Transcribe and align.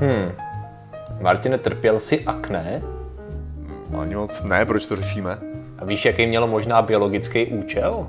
Hmm. 0.00 0.32
Martine, 1.20 1.58
trpěl 1.58 2.00
si 2.00 2.24
akné? 2.24 2.82
Ani 4.00 4.14
moc 4.14 4.42
ne, 4.42 4.66
proč 4.66 4.86
to 4.86 4.96
řešíme? 4.96 5.38
A 5.78 5.84
víš, 5.84 6.04
jaký 6.04 6.26
mělo 6.26 6.46
možná 6.46 6.82
biologický 6.82 7.46
účel? 7.46 8.06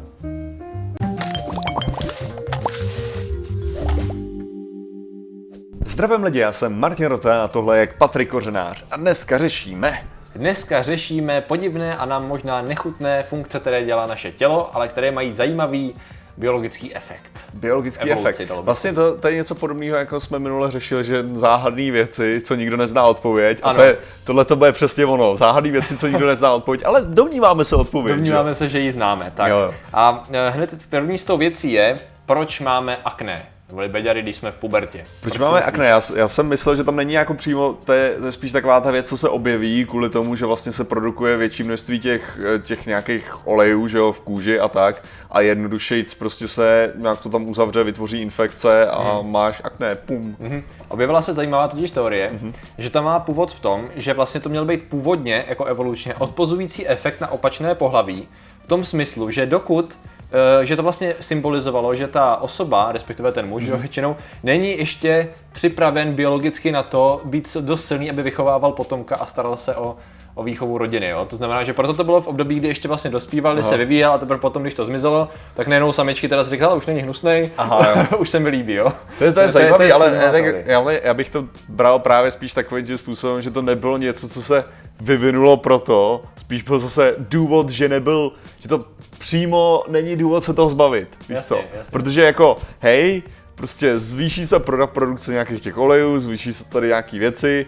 Zdravím 5.85 6.23
lidi, 6.23 6.39
já 6.39 6.51
jsem 6.51 6.79
Martin 6.79 7.05
Rota 7.05 7.43
a 7.43 7.48
tohle 7.48 7.80
je 7.80 7.88
Patrik 7.98 8.30
Kořenář 8.30 8.84
a 8.92 8.98
dneska 8.98 9.38
řešíme 9.38 9.98
Dneska 10.36 10.84
řešíme 10.84 11.42
podivné 11.42 11.98
a 11.98 12.05
nám 12.05 12.28
možná 12.28 12.62
nechutné 12.62 13.23
funkce, 13.23 13.60
které 13.60 13.84
dělá 13.84 14.08
naše 14.08 14.32
tělo, 14.32 14.76
ale 14.76 14.88
které 14.88 15.12
mají 15.12 15.36
zajímavý 15.36 15.96
biologický 16.42 16.96
efekt. 16.96 17.32
biologický 17.54 18.10
Evoluci, 18.12 18.44
efekt. 18.44 18.52
Vlastně 18.62 18.94
to, 18.94 19.18
to 19.18 19.28
je 19.28 19.36
něco 19.36 19.55
podobného, 19.55 19.98
jako 19.98 20.20
jsme 20.20 20.40
minule 20.40 20.71
řešili, 20.71 21.04
že 21.04 21.23
záhadné 21.28 21.91
věci, 21.91 22.41
co 22.46 22.55
nikdo 22.55 22.78
nezná 22.78 23.04
odpověď. 23.04 23.59
A 23.63 23.70
Ano. 23.70 23.77
to 23.77 23.84
je, 23.84 23.98
tohle 24.23 24.46
to 24.46 24.55
bude 24.55 24.72
přesně 24.72 25.05
ono. 25.05 25.35
Záhadné 25.35 25.72
věci, 25.72 25.98
co 25.98 26.08
nikdo 26.08 26.27
nezná 26.27 26.52
odpověď, 26.54 26.82
ale 26.85 27.02
domníváme 27.05 27.66
se 27.66 27.76
odpověď. 27.76 28.16
že? 28.16 28.22
Domníváme 28.22 28.54
se, 28.55 28.70
že 28.70 28.80
ji 28.80 28.91
známe. 28.91 29.32
Tak. 29.35 29.49
Jo. 29.49 29.73
A 29.94 30.23
e, 30.32 30.49
hned 30.49 30.76
první 30.90 31.18
z 31.18 31.23
toho 31.23 31.38
věcí 31.38 31.72
je, 31.72 31.99
proč 32.26 32.60
máme 32.60 32.98
akné. 33.05 33.46
Neboli 33.71 33.88
beďary, 33.89 34.21
když 34.21 34.35
jsme 34.35 34.52
v 34.52 34.57
pubertě. 34.57 35.03
Proč 35.21 35.34
si 35.34 35.39
máme 35.39 35.61
akné? 35.61 35.85
Já, 35.88 36.02
já 36.16 36.27
jsem 36.27 36.48
myslel, 36.48 36.75
že 36.75 36.84
tam 36.84 36.95
není 36.95 37.13
jako 37.13 37.34
přímo, 37.34 37.77
to 37.85 37.93
je, 37.93 38.16
to 38.20 38.25
je 38.25 38.31
spíš 38.31 38.52
taková 38.52 38.81
ta 38.81 38.91
věc, 38.91 39.09
co 39.09 39.17
se 39.17 39.29
objeví 39.29 39.85
kvůli 39.85 40.09
tomu, 40.09 40.35
že 40.35 40.45
vlastně 40.45 40.71
se 40.71 40.84
produkuje 40.84 41.38
větší 41.38 41.63
množství 41.63 41.99
těch, 41.99 42.39
eh, 42.55 42.59
těch 42.59 42.85
nějakých 42.85 43.48
olejů, 43.48 43.88
že 43.88 43.98
jo, 43.98 44.12
v 44.12 44.20
kůži 44.20 44.59
a 44.59 44.67
tak 44.67 45.03
a 45.31 45.41
jednodušejc 45.41 46.13
prostě 46.13 46.48
se 46.48 46.93
nějak 46.95 47.20
to 47.20 47.29
tam 47.29 47.49
uzavře, 47.49 47.84
vytvoří 47.84 48.21
infekce 48.21 48.88
a 48.88 49.02
Hmm. 49.21 49.31
máš 49.31 49.62
akné, 49.63 49.95
pum. 49.95 50.35
Mhm. 50.40 50.63
Objevila 50.88 51.21
se 51.21 51.34
zajímavá 51.34 51.67
totiž 51.67 51.91
teorie, 51.91 52.29
Mhm. 52.34 52.53
že 52.77 52.90
to 52.90 53.03
má 53.03 53.20
původ 53.20 53.51
v 53.53 53.59
tom, 53.59 53.90
že 53.95 54.13
vlastně 54.13 54.40
to 54.41 54.49
měl 54.49 54.65
být 54.65 54.84
původně, 54.90 55.46
jako 55.48 55.65
evolučně, 55.65 56.15
odpozující 56.15 56.87
efekt 56.87 57.21
na 57.21 57.31
opačné 57.31 57.76
pohlaví, 57.76 58.27
v 58.63 58.68
tom 58.68 58.85
smyslu, 58.85 59.31
že 59.31 59.46
dokud 59.46 59.98
že 60.63 60.76
to 60.76 60.84
vlastně 60.84 61.15
symbolizovalo, 61.20 61.96
že 61.96 62.07
ta 62.07 62.35
osoba, 62.41 62.90
respektive 62.91 63.32
ten 63.32 63.48
muž, 63.48 63.63
Mhm. 63.63 63.74
mm. 63.74 63.79
většinou, 63.82 64.16
není 64.44 64.78
ještě 64.78 65.28
připraven 65.51 66.13
biologicky 66.13 66.72
na 66.72 66.84
to 66.84 67.22
být 67.25 67.57
dost 67.62 67.85
silný, 67.85 68.09
aby 68.12 68.22
vychovával 68.24 68.72
potomka 68.72 69.16
a 69.16 69.25
staral 69.25 69.57
se 69.57 69.75
o, 69.75 69.96
o 70.35 70.44
výchovu 70.44 70.78
rodiny. 70.78 71.07
Jo? 71.07 71.25
To 71.29 71.35
znamená, 71.35 71.63
že 71.63 71.74
proto 71.74 71.94
to 71.94 72.03
bylo 72.03 72.22
v 72.22 72.28
období, 72.28 72.56
kdy 72.56 72.68
ještě 72.68 72.88
vlastně 72.88 73.09
dospíval, 73.12 73.53
kdy 73.53 73.62
Aha. 73.62 73.69
se 73.69 73.78
vyvíjel 73.78 74.12
a 74.13 74.18
teprve 74.18 74.40
potom, 74.40 74.62
když 74.62 74.74
to 74.74 74.85
zmizelo, 74.85 75.28
tak 75.53 75.68
najednou 75.68 75.91
samičky 75.94 76.28
teda 76.29 76.44
říkala, 76.44 76.74
už 76.74 76.85
není 76.85 77.00
hnusnej, 77.02 77.50
Aha, 77.57 78.07
už 78.18 78.29
se 78.29 78.40
mi 78.40 78.50
líbí, 78.50 78.74
jo. 78.74 78.94
To 79.18 79.24
je, 79.24 79.31
to 79.34 79.40
je 79.40 79.46
To 79.46 79.52
zajímavé, 79.52 79.91
ale, 79.91 80.34
ale 80.75 81.00
já 81.03 81.13
bych 81.13 81.29
to 81.29 81.46
bral 81.69 82.00
právě 82.00 82.31
spíš 82.31 82.53
takovým 82.53 82.97
způsobem, 82.97 83.41
že 83.41 83.52
to 83.52 83.62
nebylo 83.62 83.97
něco, 83.97 84.29
co 84.29 84.41
se 84.41 84.63
vyvinulo 85.02 85.57
proto, 85.57 86.22
spíš 86.38 86.62
byl 86.62 86.80
zase 86.80 87.16
důvod, 87.19 87.69
že 87.69 87.90
nebyl, 87.90 88.31
že 88.59 88.69
to 88.69 88.85
přímo 89.19 89.84
není 89.88 90.16
důvod 90.16 90.44
se 90.44 90.53
toho 90.53 90.69
zbavit, 90.69 91.08
víš 91.19 91.30
Jasně, 91.30 91.47
co? 91.47 91.62
jasně. 91.78 91.91
Protože 91.91 92.22
jako, 92.22 92.58
hej, 92.80 93.24
prostě 93.56 94.00
zvýší 94.00 94.47
se 94.47 94.59
produkce 94.59 95.31
nějakých 95.31 95.62
těch 95.62 95.78
olejů, 95.78 96.19
zvýší 96.19 96.53
se 96.53 96.63
tady 96.63 96.88
nějaký 96.88 97.19
věci, 97.19 97.66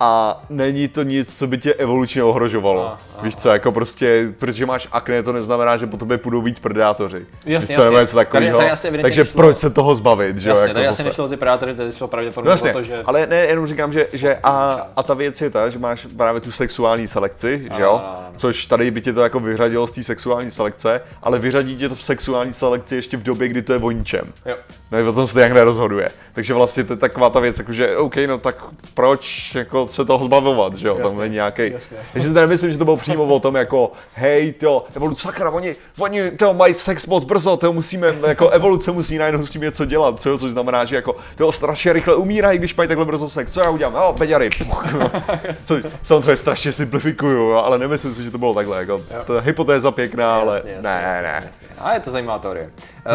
a 0.00 0.40
není 0.50 0.88
to 0.88 1.02
nic, 1.02 1.38
co 1.38 1.46
by 1.46 1.58
tě 1.58 1.74
evolučně 1.74 2.22
ohrožovalo. 2.22 2.86
A, 2.86 2.98
a, 3.18 3.22
Víš 3.22 3.36
co, 3.36 3.48
jako 3.48 3.72
prostě, 3.72 4.32
protože 4.38 4.66
máš 4.66 4.88
akné, 4.92 5.22
to 5.22 5.32
neznamená, 5.32 5.76
že 5.76 5.86
po 5.86 5.96
tobě 5.96 6.18
půjdou 6.18 6.42
víc 6.42 6.60
predátoři. 6.60 7.26
Jasně, 7.46 7.76
Víš 7.76 7.84
co, 7.84 7.92
jasně. 7.92 8.24
Tady- 8.26 8.50
tady 8.50 9.02
Takže 9.02 9.22
šlo- 9.22 9.32
proč 9.36 9.58
se 9.58 9.70
toho 9.70 9.94
zbavit, 9.94 10.38
že 10.38 10.48
jo? 10.48 10.54
Jasně, 10.54 10.62
jako 10.68 10.74
tady 10.74 10.86
asi 10.88 11.04
nešlo 11.04 11.28
ty 11.28 11.36
predátory, 11.36 11.74
tady 11.74 11.92
šlo 11.92 12.08
pravděpodobně 12.08 12.46
No 12.46 12.52
jasně, 12.52 12.72
to, 12.72 12.82
že... 12.82 13.02
ale 13.04 13.26
ne, 13.26 13.36
jenom 13.36 13.66
říkám, 13.66 13.92
že, 13.92 14.06
že 14.12 14.36
a, 14.42 14.86
a 14.96 15.02
ta 15.02 15.14
věc 15.14 15.40
je 15.40 15.50
ta, 15.50 15.68
že 15.70 15.78
máš 15.78 16.06
právě 16.16 16.40
tu 16.40 16.52
sexuální 16.52 17.08
selekci, 17.08 17.60
že 17.62 17.68
Ano, 17.68 17.84
jo? 17.84 17.90
ano, 17.90 18.14
ano. 18.18 18.26
Což 18.36 18.66
tady 18.66 18.90
by 18.90 19.00
tě 19.00 19.12
to 19.12 19.20
jako 19.20 19.40
vyřadilo 19.40 19.86
z 19.86 19.90
té 19.90 20.02
sexuální 20.02 20.50
selekce, 20.50 21.00
ale 21.22 21.38
vyřadí 21.38 21.76
tě 21.76 21.88
to 21.88 21.94
v 21.94 22.02
sexuální 22.02 22.52
selekci 22.52 22.94
ještě 22.96 23.16
v 23.16 23.22
době, 23.22 23.48
kdy 23.48 23.62
to 23.62 23.72
je 23.72 23.78
o 23.78 23.90
ničem. 23.90 24.32
Jo. 24.46 24.54
No 24.92 25.10
o 25.10 25.12
tom 25.12 25.26
se 25.26 25.32
to 25.32 25.38
nějak 25.38 25.52
nerozhoduje. 25.52 26.08
Takže 26.32 26.54
vlastně 26.54 26.84
to 26.84 26.92
je 26.92 26.96
taková 26.96 27.30
ta 27.30 27.40
věc, 27.40 27.58
jako 27.58 27.72
že 27.72 27.96
OK, 27.96 28.16
no 28.26 28.38
tak 28.38 28.56
proč 28.94 29.54
jako 29.54 29.81
se 29.88 30.04
toho 30.04 30.24
zbavovat, 30.24 30.74
že 30.74 30.88
jo? 30.88 30.94
Tam 30.94 31.04
Jasně, 31.04 31.20
není 31.20 31.34
nějaký. 31.34 31.70
jasně. 31.72 31.96
Takže 32.12 32.28
si 32.28 32.34
nemyslím, 32.34 32.72
že 32.72 32.78
to 32.78 32.84
bylo 32.84 32.96
přímo 32.96 33.24
o 33.24 33.40
tom, 33.40 33.54
jako 33.56 33.92
hej, 34.14 34.52
to, 34.52 34.84
evoluce, 34.96 35.22
sakra, 35.22 35.50
oni, 35.50 35.76
oni 35.98 36.30
to 36.30 36.54
mají 36.54 36.74
sex 36.74 37.06
moc 37.06 37.24
brzo, 37.24 37.56
to 37.56 37.72
musíme, 37.72 38.14
jako 38.26 38.48
evoluce 38.48 38.92
musí 38.92 39.18
najednou 39.18 39.46
s 39.46 39.50
tím 39.50 39.62
něco 39.62 39.84
dělat, 39.84 40.20
co, 40.20 40.38
což 40.38 40.50
znamená, 40.50 40.84
že 40.84 40.96
jako 40.96 41.16
to 41.36 41.52
strašně 41.52 41.92
rychle 41.92 42.14
umírají, 42.14 42.58
když 42.58 42.74
mají 42.74 42.88
takhle 42.88 43.06
brzo 43.06 43.28
sex, 43.28 43.52
co 43.52 43.60
já 43.60 43.70
udělám, 43.70 43.94
jo, 43.94 44.14
beďary, 44.18 44.48
puch, 44.58 44.92
no. 44.92 45.10
což 45.64 45.82
samozřejmě 46.02 46.36
strašně 46.36 46.72
simplifikuju, 46.72 47.38
jo, 47.38 47.56
ale 47.64 47.78
nemyslím 47.78 48.14
si, 48.14 48.24
že 48.24 48.30
to 48.30 48.38
bylo 48.38 48.54
takhle, 48.54 48.78
jako, 48.78 49.00
to 49.26 49.34
je 49.34 49.40
hypotéza 49.40 49.90
pěkná, 49.90 50.36
ale 50.36 50.56
Jasně, 50.56 50.70
jasně, 50.70 50.88
ne, 50.88 51.02
jasně, 51.04 51.22
ne. 51.22 51.42
jasně. 51.46 51.66
A 51.78 51.94
je 51.94 52.00
to 52.00 52.10
zajímavá 52.10 52.38
teorie. 52.38 52.70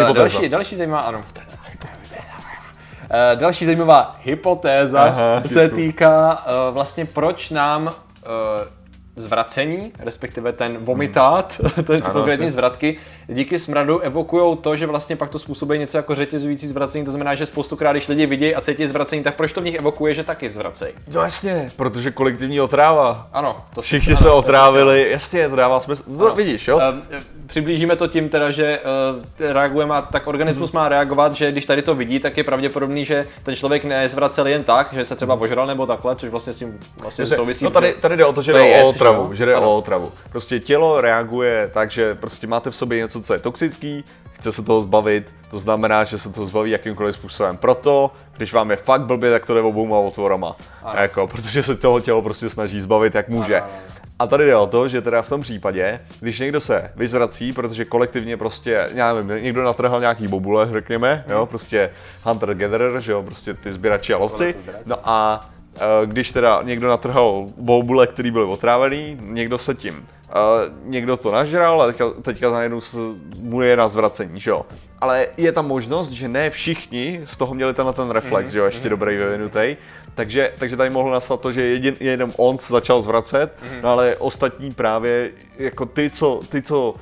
Uh, 0.09 0.15
další, 0.15 0.49
další 0.49 0.75
zajímavá, 0.75 1.01
ano. 1.03 1.23
Uh, 3.09 3.39
další 3.39 3.65
zajímavá 3.65 4.15
hypotéza 4.23 5.01
Aha, 5.01 5.43
se 5.45 5.69
týká 5.69 6.33
uh, 6.33 6.73
vlastně 6.73 7.05
proč 7.05 7.49
nám 7.49 7.85
uh, 7.85 7.91
zvracení, 9.17 9.91
respektive 9.99 10.53
ten 10.53 10.77
vomitát, 10.77 11.61
ten 11.83 12.01
Ano, 12.03 12.13
konkrétní 12.13 12.49
zvratky, 12.49 12.97
díky 13.27 13.59
smradu 13.59 13.99
evokují 13.99 14.57
to, 14.57 14.75
že 14.75 14.85
vlastně 14.85 15.15
pak 15.15 15.29
to 15.29 15.39
způsobuje 15.39 15.79
něco 15.79 15.97
jako 15.97 16.15
řetězující 16.15 16.67
zvracení, 16.67 17.05
to 17.05 17.11
znamená, 17.11 17.35
že 17.35 17.45
spoustukrát, 17.45 17.95
když 17.95 18.07
lidi 18.07 18.25
vidějí 18.25 18.55
a 18.55 18.61
cítí 18.61 18.87
zvracení, 18.87 19.23
tak 19.23 19.35
proč 19.35 19.53
to 19.53 19.61
v 19.61 19.63
nich 19.63 19.75
evokuje, 19.75 20.13
že 20.13 20.23
taky 20.23 20.49
zvracejí? 20.49 20.93
No 21.13 21.21
jasně, 21.21 21.71
protože 21.75 22.11
kolektivní 22.11 22.61
otráva. 22.61 23.27
Ano, 23.33 23.55
to 23.75 23.81
Všichni 23.81 24.11
ano, 24.13 24.17
se 24.17 24.23
to 24.23 24.37
otrávili, 24.37 25.11
jasně, 25.11 25.49
to 25.49 25.55
dává 25.55 25.79
smysl. 25.79 26.03
No, 26.07 26.35
vidíš, 26.35 26.67
jo? 26.67 26.79
Eh, 27.11 27.37
Přiblížíme 27.47 27.95
to 27.95 28.07
tím 28.07 28.29
teda, 28.29 28.51
že 28.51 28.79
eh, 29.39 29.53
reagujeme 29.53 29.95
a 29.95 30.01
tak 30.01 30.27
organismus 30.27 30.71
má 30.71 30.89
reagovat, 30.89 31.33
že 31.33 31.51
když 31.51 31.65
tady 31.65 31.81
to 31.81 31.95
vidí, 31.95 32.19
tak 32.19 32.37
je 32.37 32.43
pravděpodobný, 32.43 33.05
že 33.05 33.27
ten 33.43 33.55
člověk 33.55 33.83
nezvracel 33.83 34.47
jen 34.47 34.63
tak, 34.63 34.93
že 34.93 35.05
se 35.05 35.15
třeba 35.15 35.35
ožral 35.35 35.67
nebo 35.67 35.85
takhle, 35.85 36.15
což 36.15 36.29
vlastně 36.29 36.53
s 36.53 36.57
tím 36.57 36.79
vlastně 37.01 37.25
souvisí. 37.25 37.65
no 37.65 37.71
tady, 37.71 37.93
tady 38.01 38.17
jde 38.17 38.25
o 38.25 38.33
to, 38.33 38.41
že 38.41 38.51
to 38.51 38.57
jde 38.57 38.67
je 38.67 38.83
o 38.83 38.93
otravu, 39.09 39.23
že 39.23 39.29
jo? 39.29 39.35
že 39.35 39.45
jde 39.45 39.55
Ano. 39.55 39.71
o 39.71 39.77
otravu. 39.77 40.11
Prostě 40.29 40.59
tělo 40.59 41.01
reaguje 41.01 41.69
tak, 41.73 41.91
že 41.91 42.15
prostě 42.15 42.47
máte 42.47 42.69
v 42.71 42.75
sobě 42.75 42.97
něco, 42.97 43.21
co 43.23 43.33
je 43.33 43.39
toxický, 43.39 44.03
chce 44.33 44.51
se 44.51 44.63
toho 44.63 44.81
zbavit, 44.81 45.33
to 45.51 45.59
znamená, 45.59 46.03
že 46.03 46.17
se 46.17 46.33
to 46.33 46.45
zbaví 46.45 46.71
jakýmkoliv 46.71 47.13
způsobem. 47.15 47.57
Proto, 47.57 48.11
když 48.37 48.53
vám 48.53 48.71
je 48.71 48.77
fakt 48.77 49.01
blbě, 49.01 49.31
tak 49.31 49.45
to 49.45 49.53
jde 49.53 49.61
obouma 49.61 49.97
otvorama. 49.97 50.55
Ano. 50.83 50.99
Jako, 51.01 51.27
protože 51.27 51.63
se 51.63 51.75
toho 51.75 51.99
tělo 51.99 52.21
prostě 52.21 52.49
snaží 52.49 52.81
zbavit, 52.81 53.15
jak 53.15 53.29
může. 53.29 53.61
Ano. 53.61 53.71
A 54.19 54.27
tady 54.27 54.45
jde 54.45 54.55
o 54.55 54.67
to, 54.67 54.87
že 54.87 55.01
teda 55.01 55.21
v 55.21 55.29
tom 55.29 55.41
případě, 55.41 55.99
když 56.19 56.39
někdo 56.39 56.59
se 56.59 56.91
vyzrací, 56.95 57.53
protože 57.53 57.85
kolektivně 57.85 58.37
prostě, 58.37 58.89
já 58.93 59.13
nevím, 59.13 59.43
někdo 59.43 59.63
natrhal 59.63 59.99
nějaký 59.99 60.27
bobule, 60.27 60.69
řekněme, 60.71 61.23
jo, 61.29 61.45
prostě 61.45 61.89
hunter 62.23 62.53
gatherer, 62.53 62.99
že 62.99 63.11
jo, 63.11 63.23
prostě 63.23 63.53
ty 63.53 63.71
sběrači 63.71 64.13
a 64.13 64.17
lovci, 64.17 64.55
no 64.85 64.97
a 65.03 65.45
když 66.05 66.31
teda 66.31 66.61
někdo 66.63 66.87
natrhal 66.87 67.45
bobule, 67.57 68.07
který 68.07 68.31
byly 68.31 68.45
otrávený, 68.45 69.17
někdo 69.21 69.57
se 69.57 69.75
tím, 69.75 70.07
eh, 70.29 70.33
někdo 70.83 71.17
to 71.17 71.31
nažral 71.31 71.81
a 71.81 71.87
teďka, 71.87 72.09
teďka 72.21 72.51
najednou 72.51 72.81
se, 72.81 72.97
mu 73.39 73.61
je 73.61 73.77
na 73.77 73.87
zvracení, 73.87 74.39
že 74.39 74.51
jo. 74.51 74.65
Ale 75.01 75.27
je 75.37 75.51
tam 75.51 75.67
možnost, 75.67 76.09
že 76.09 76.27
ne 76.27 76.49
všichni 76.49 77.21
z 77.25 77.37
toho 77.37 77.53
měli 77.53 77.73
tenhle 77.73 77.93
ten 77.93 78.11
reflex, 78.11 78.51
že 78.51 78.59
jo, 78.59 78.65
ještě 78.65 78.89
dobrý 78.89 79.17
vyvinutý. 79.17 79.75
Takže, 80.15 80.53
takže 80.59 80.77
tady 80.77 80.89
mohlo 80.89 81.11
nastat 81.11 81.41
to, 81.41 81.51
že 81.51 81.61
jedin, 81.61 81.95
jenom 81.99 82.31
on 82.37 82.57
se 82.57 82.73
začal 82.73 83.01
zvracet, 83.01 83.53
no 83.81 83.89
ale 83.89 84.15
ostatní 84.15 84.71
právě, 84.71 85.31
jako 85.57 85.85
ty, 85.85 86.09
co, 86.09 86.39
ty, 86.49 86.61
co 86.61 86.93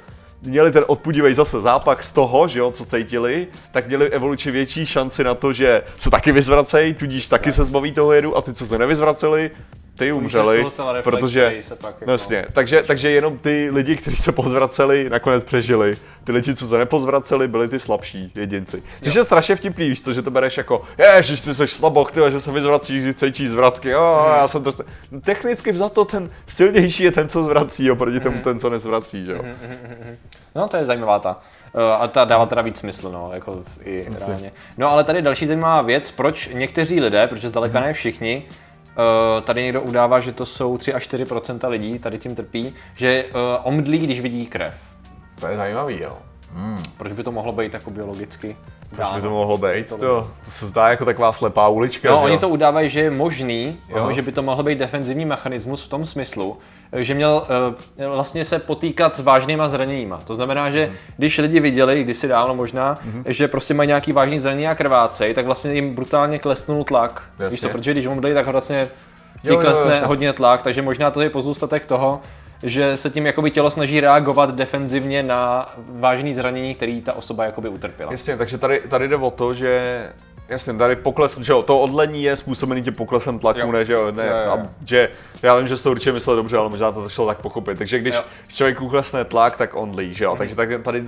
měli 0.46 0.72
ten 0.72 0.84
odpudivý 0.88 1.34
zase 1.34 1.62
zápak 1.62 2.04
z 2.04 2.12
toho, 2.12 2.48
že 2.48 2.60
jo, 2.60 2.72
co 2.72 2.86
cítili, 2.86 3.48
tak 3.72 3.88
měli 3.88 4.10
evolučně 4.10 4.52
větší 4.52 4.86
šanci 4.86 5.24
na 5.24 5.34
to, 5.34 5.54
že 5.54 5.84
se 6.00 6.10
taky 6.10 6.32
vyzvracejí, 6.32 6.94
tudíž 6.94 7.28
taky 7.28 7.54
se 7.54 7.64
zbaví 7.64 7.92
toho 7.92 8.14
jedu 8.14 8.38
a 8.38 8.42
ty, 8.42 8.54
co 8.54 8.66
se 8.66 8.78
nevyzvraceli, 8.78 9.52
ty 9.98 10.12
umřeli, 10.12 10.66
protože, 11.04 11.58
se 11.62 11.76
pak 11.76 11.86
jako- 11.96 12.06
no 12.08 12.12
jasně, 12.14 12.46
takže, 12.54 12.84
takže 12.88 13.10
jenom 13.10 13.38
ty 13.38 13.70
lidi, 13.74 13.96
kteří 13.96 14.18
se 14.18 14.32
pozvraceli, 14.32 15.10
nakonec 15.10 15.44
přežili. 15.44 15.98
Ty 16.24 16.32
lidi, 16.32 16.56
co 16.56 16.68
se 16.68 16.78
nepozvraceli, 16.78 17.48
byli 17.48 17.68
ty 17.70 17.80
slabší 17.80 18.32
jedinci. 18.36 18.84
Což 19.04 19.16
je 19.16 19.24
strašně 19.24 19.56
vtipný, 19.56 19.90
víš 19.90 20.02
co, 20.04 20.14
že 20.14 20.22
to 20.22 20.32
bereš 20.32 20.58
jako, 20.58 20.82
ježiš, 21.16 21.42
ty 21.42 21.54
jsi 21.54 21.68
slaboch, 21.68 22.12
ty, 22.12 22.20
že 22.30 22.40
se 22.40 22.52
vyzvracíš, 22.52 23.04
že 23.04 23.14
cítíš 23.14 23.50
zvratky, 23.50 23.90
jo, 23.90 24.20
Mhm. 24.26 24.36
já 24.38 24.48
jsem 24.48 24.64
to... 24.64 24.72
Technicky 25.22 25.72
vzato 25.72 26.06
ten 26.06 26.30
silnější 26.48 27.04
je 27.04 27.12
ten, 27.12 27.30
co 27.30 27.44
zvrací, 27.44 27.92
oproti 27.92 28.16
Mhm. 28.16 28.24
tomu 28.24 28.38
ten, 28.44 28.60
co 28.60 28.70
nezvrací, 28.70 29.28
jo. 29.28 29.44
No 30.56 30.68
to 30.68 30.78
je 30.78 30.86
zajímavá 30.86 31.20
ta. 31.20 31.40
Eh, 31.78 31.96
A 32.00 32.08
ta 32.08 32.26
dává 32.26 32.46
teda 32.46 32.62
víc 32.62 32.78
smysl, 32.80 33.12
no, 33.12 33.30
jako 33.34 33.64
i 33.84 34.06
reálně. 34.20 34.52
No 34.78 34.92
ale 34.92 35.04
tady 35.04 35.22
další 35.22 35.48
zajímavá 35.48 35.82
věc, 35.82 36.12
proč 36.12 36.50
někteří 36.54 37.00
lidé, 37.02 37.28
protože 37.28 37.50
zdaleka 37.50 37.80
ne 37.80 37.94
všichni, 37.94 38.44
tady 39.42 39.64
někdo 39.64 39.82
udává, 39.82 40.20
že 40.20 40.32
to 40.32 40.46
jsou 40.46 40.78
3 40.78 40.94
až 40.94 41.10
4% 41.10 41.70
lidí, 41.70 42.00
tady 42.00 42.18
tím 42.20 42.36
trpí, 42.36 42.74
že 42.96 43.26
eh, 43.28 43.34
omdlí, 43.64 43.98
když 43.98 44.20
vidí 44.20 44.46
krev. 44.46 44.82
To 45.40 45.48
je 45.48 45.58
zajímavý, 45.58 46.02
jo. 46.02 46.18
Proč 46.98 47.12
by 47.12 47.24
to 47.24 47.32
mohlo 47.32 47.52
být 47.52 47.74
jako 47.74 47.92
biologicky 47.92 48.58
Proč 48.96 49.08
by 49.16 49.22
to 49.22 49.30
mohlo 49.30 49.58
být? 49.58 49.88
To 49.88 49.98
To, 49.98 50.28
to 50.46 50.52
se 50.52 50.68
zdá 50.68 50.90
jako 50.90 51.06
taková 51.06 51.34
slepá 51.34 51.68
ulička, 51.68 52.12
No, 52.12 52.18
že 52.18 52.24
oni 52.24 52.34
jo? 52.34 52.40
to 52.40 52.50
udávají, 52.50 52.90
že 52.90 53.00
je 53.00 53.12
možný, 53.12 53.78
jo, 53.90 54.12
že 54.12 54.22
by 54.22 54.32
to 54.32 54.42
mohl 54.44 54.64
být 54.64 54.78
defenzivní 54.80 55.26
mechanismus 55.26 55.84
v 55.86 55.90
tom 55.90 56.06
smyslu, 56.06 56.58
že 56.96 57.14
měl 57.14 57.46
uh, 58.00 58.06
vlastně 58.14 58.46
se 58.46 58.60
potýkat 58.60 59.16
s 59.16 59.20
vážnýma 59.20 59.68
zraněníma. 59.68 60.20
To 60.28 60.36
znamená, 60.36 60.70
že 60.70 60.86
Mhm. 60.88 60.96
když 61.18 61.38
lidi 61.38 61.60
viděli, 61.60 62.04
kdysi 62.04 62.28
dávno 62.28 62.56
možná, 62.56 62.96
že 63.26 63.48
prostě 63.48 63.74
mají 63.74 63.88
nějaký 63.88 64.12
vážný 64.12 64.40
zranění 64.40 64.68
a 64.68 64.76
krvácej, 64.76 65.34
tak 65.34 65.46
vlastně 65.46 65.74
jim 65.74 65.96
brutálně 65.96 66.40
klesnul 66.40 66.84
tlak. 66.84 67.24
Jasně. 67.40 67.50
Víš 67.50 67.62
co, 67.62 67.70
protože 67.70 67.92
když 67.92 68.06
umřeli, 68.06 68.34
tak 68.34 68.48
vlastně 68.48 68.88
ti 69.42 69.48
Jo, 69.48 69.54
jo, 69.54 69.60
klesne 69.62 69.92
jasně. 69.92 70.08
hodně 70.08 70.34
tlak, 70.34 70.62
takže 70.62 70.82
možná 70.82 71.12
to 71.12 71.22
je 71.22 71.30
pozůstatek 71.30 71.86
toho, 71.86 72.22
že 72.64 72.98
se 72.98 73.10
tím 73.10 73.26
jakoby 73.26 73.52
tělo 73.52 73.72
snaží 73.72 74.00
reagovat 74.00 74.56
defenzivně 74.56 75.24
na 75.24 75.74
vážný 75.78 76.34
zranění, 76.34 76.76
který 76.76 77.02
ta 77.02 77.14
osoba 77.14 77.46
jakoby 77.46 77.70
utrpěla. 77.70 78.12
Jasně, 78.12 78.38
takže 78.38 78.58
tady, 78.58 78.82
tady 78.90 79.08
jde 79.08 79.16
o 79.16 79.32
to, 79.32 79.54
že 79.54 80.04
Jasně, 80.50 80.74
tady 80.74 80.96
pokles, 80.96 81.38
že 81.40 81.52
jo, 81.52 81.64
to 81.64 81.80
odlení 81.80 82.24
je 82.24 82.36
způsobený 82.36 82.84
tím 82.84 82.94
poklesem 82.94 83.40
tlaku, 83.40 83.60
Jo. 83.60 83.72
ne, 83.72 83.86
že 83.86 83.94
jo, 83.94 84.12
ne, 84.12 84.28
Jo, 84.28 84.36
jo. 84.46 84.52
A, 84.52 84.68
že 84.86 85.10
já 85.44 85.56
vím, 85.58 85.68
že 85.68 85.78
jsi 85.78 85.84
to 85.84 85.92
určitě 85.92 86.12
myslel 86.12 86.36
dobře, 86.36 86.58
ale 86.58 86.70
možná 86.70 86.92
to 86.92 87.10
šlo 87.10 87.28
tak 87.28 87.42
pochopit. 87.42 87.78
Takže 87.78 88.00
když 88.00 88.14
Jo. 88.14 88.22
Člověk 88.54 88.82
uklesne 88.82 89.26
tlak, 89.26 89.58
tak 89.58 89.76
on 89.76 89.96
lí, 89.96 90.14
že 90.14 90.26
jo, 90.26 90.36
takže 90.38 90.56
tak, 90.56 90.70
tady 90.84 91.02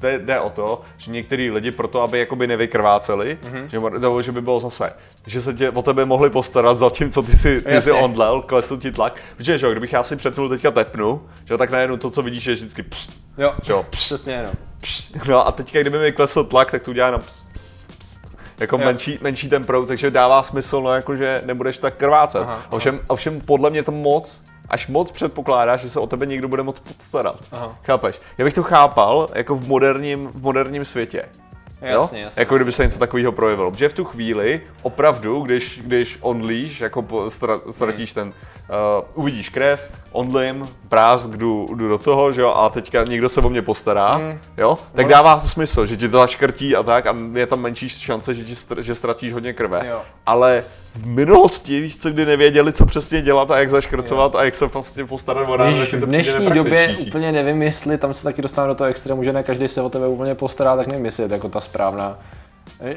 jde, 0.00 0.18
jde, 0.18 0.40
o 0.40 0.50
to, 0.50 0.80
že 0.96 1.10
některý 1.10 1.50
lidi 1.50 1.70
proto, 1.70 2.02
aby 2.02 2.18
jakoby 2.18 2.46
nevykrváceli, 2.46 3.38
Mhm. 3.44 3.68
že, 3.68 3.80
nebo 3.98 4.22
že 4.22 4.32
by 4.32 4.40
bylo 4.40 4.60
zase, 4.60 4.92
že 5.26 5.42
se 5.42 5.54
tě, 5.54 5.70
o 5.70 5.82
tebe 5.82 6.04
mohli 6.04 6.30
postarat 6.30 6.78
za 6.78 6.90
tím, 6.90 7.10
co 7.10 7.22
ty 7.22 7.32
si, 7.38 7.62
ty 7.62 7.80
si 7.80 7.92
ondlel, 7.92 8.42
klesl 8.42 8.78
ti 8.78 8.92
tlak, 8.92 9.20
protože 9.36 9.58
že 9.58 9.66
jo, 9.66 9.72
kdybych 9.72 9.92
já 9.92 10.02
si 10.02 10.16
přetnul 10.16 10.48
teďka 10.48 10.70
tepnu, 10.70 11.22
že 11.44 11.54
jo, 11.54 11.58
tak 11.58 11.70
najednou 11.70 11.96
to, 11.96 12.10
co 12.10 12.22
vidíš, 12.22 12.46
je 12.46 12.54
vždycky 12.54 12.82
pš, 12.82 13.08
Jo, 13.38 13.54
že 13.62 13.72
jo, 13.72 13.86
přesně 13.90 14.42
no. 14.42 14.50
No 15.28 15.46
a 15.48 15.52
teďka, 15.52 15.80
kdyby 15.80 15.98
mi 15.98 16.12
klesl 16.12 16.44
tlak, 16.44 16.70
tak 16.70 16.82
to 16.82 16.90
udělá 16.90 17.06
jenom 17.06 17.20
ps, 17.20 17.26
ps, 17.26 17.49
jako 18.60 18.76
Jo. 18.78 18.84
menší, 18.84 19.18
menší 19.20 19.48
ten 19.48 19.64
proud, 19.64 19.86
takže 19.86 20.10
dává 20.10 20.42
smysl, 20.42 20.80
no 20.80 20.94
jako, 20.94 21.16
že 21.16 21.42
nebudeš 21.44 21.78
tak 21.78 21.94
krvácet. 21.96 22.42
Aha, 22.42 22.54
aha. 22.54 22.66
ovšem, 22.70 23.00
ovšem, 23.08 23.40
podle 23.40 23.70
mě 23.70 23.82
to 23.82 23.92
moc, 23.92 24.42
až 24.68 24.86
moc 24.86 25.10
předpokládá, 25.10 25.76
že 25.76 25.90
se 25.90 26.00
o 26.00 26.06
tebe 26.06 26.26
někdo 26.26 26.48
bude 26.48 26.62
moc 26.62 26.78
postarat. 26.78 27.36
Aha. 27.52 27.76
Chápeš? 27.84 28.20
Já 28.38 28.44
bych 28.44 28.54
to 28.54 28.62
chápal 28.62 29.28
jako 29.34 29.54
v 29.54 29.68
moderním, 29.68 30.28
v 30.28 30.42
moderním 30.42 30.84
světě. 30.84 31.24
Jasně, 31.80 32.18
jo? 32.20 32.24
jasně. 32.24 32.40
Jako 32.40 32.56
kdyby 32.56 32.72
se 32.72 32.82
něco 32.86 32.98
takového 32.98 33.32
projevilo. 33.32 33.70
Protože 33.70 33.88
v 33.88 33.92
tu 33.94 34.04
chvíli, 34.04 34.60
opravdu, 34.82 35.40
když, 35.40 35.80
když 35.84 36.18
onlíš, 36.20 36.80
jako 36.80 37.02
po- 37.02 37.30
stra, 37.30 37.60
ztratíš 37.70 38.12
ten, 38.12 38.28
uh, 38.28 38.34
uvidíš 39.14 39.48
krev, 39.48 39.92
onlím, 40.12 40.68
prásk, 40.88 41.30
jdu, 41.30 41.68
jdu 41.74 41.88
do 41.88 41.98
toho, 41.98 42.32
že 42.32 42.40
jo, 42.40 42.48
a 42.56 42.68
teďka 42.68 43.04
někdo 43.04 43.28
se 43.28 43.40
o 43.40 43.48
mě 43.50 43.62
postará, 43.62 44.18
Mm. 44.18 44.38
jo, 44.58 44.78
tak 44.94 45.06
No. 45.06 45.10
dává 45.10 45.40
to 45.40 45.48
smysl, 45.48 45.86
že 45.86 45.96
ti 45.96 46.08
to 46.08 46.16
zaškrtí 46.18 46.76
a 46.76 46.82
tak 46.82 47.06
a 47.06 47.16
je 47.34 47.46
tam 47.46 47.60
menší 47.60 47.88
šance, 47.88 48.34
že, 48.34 48.44
ti 48.44 48.54
str- 48.54 48.80
že 48.80 48.94
ztratíš 48.94 49.32
hodně 49.32 49.52
krve. 49.52 49.86
Jo. 49.88 50.02
Ale 50.26 50.64
v 50.94 51.06
minulosti, 51.06 51.80
víš 51.80 51.96
co, 51.96 52.10
kdy 52.10 52.26
nevěděli, 52.26 52.72
co 52.72 52.86
přesně 52.86 53.22
dělat 53.22 53.50
a 53.50 53.58
jak 53.58 53.70
zaškrcovat 53.70 54.34
a 54.34 54.44
jak 54.44 54.54
se 54.54 54.66
vlastně 54.66 55.06
postarat 55.06 55.48
o 55.48 55.56
ráno, 55.56 55.72
že 55.72 55.76
v 55.84 56.00
to 56.00 56.06
přijde 56.06 56.06
dnešní 56.06 56.50
době 56.50 56.96
úplně 57.06 57.32
nevím, 57.32 57.62
jestli 57.62 57.98
tam 57.98 58.14
se 58.14 58.24
taky 58.24 58.42
dostáváme 58.42 58.68
do 58.68 58.74
toho 58.74 58.90
extrému, 58.90 59.22
že 59.24 59.32
ne 59.32 59.42
každý 59.42 59.68
se 59.68 59.82
o 59.82 59.88
tebe 59.90 60.08
úplně 60.08 60.34
postará, 60.34 60.76
tak 60.76 60.86
nevím, 60.86 61.04
jestli 61.04 61.22
je 61.22 61.28
to 61.28 61.34
jako 61.34 61.48
ta 61.48 61.60
správná. 61.60 62.18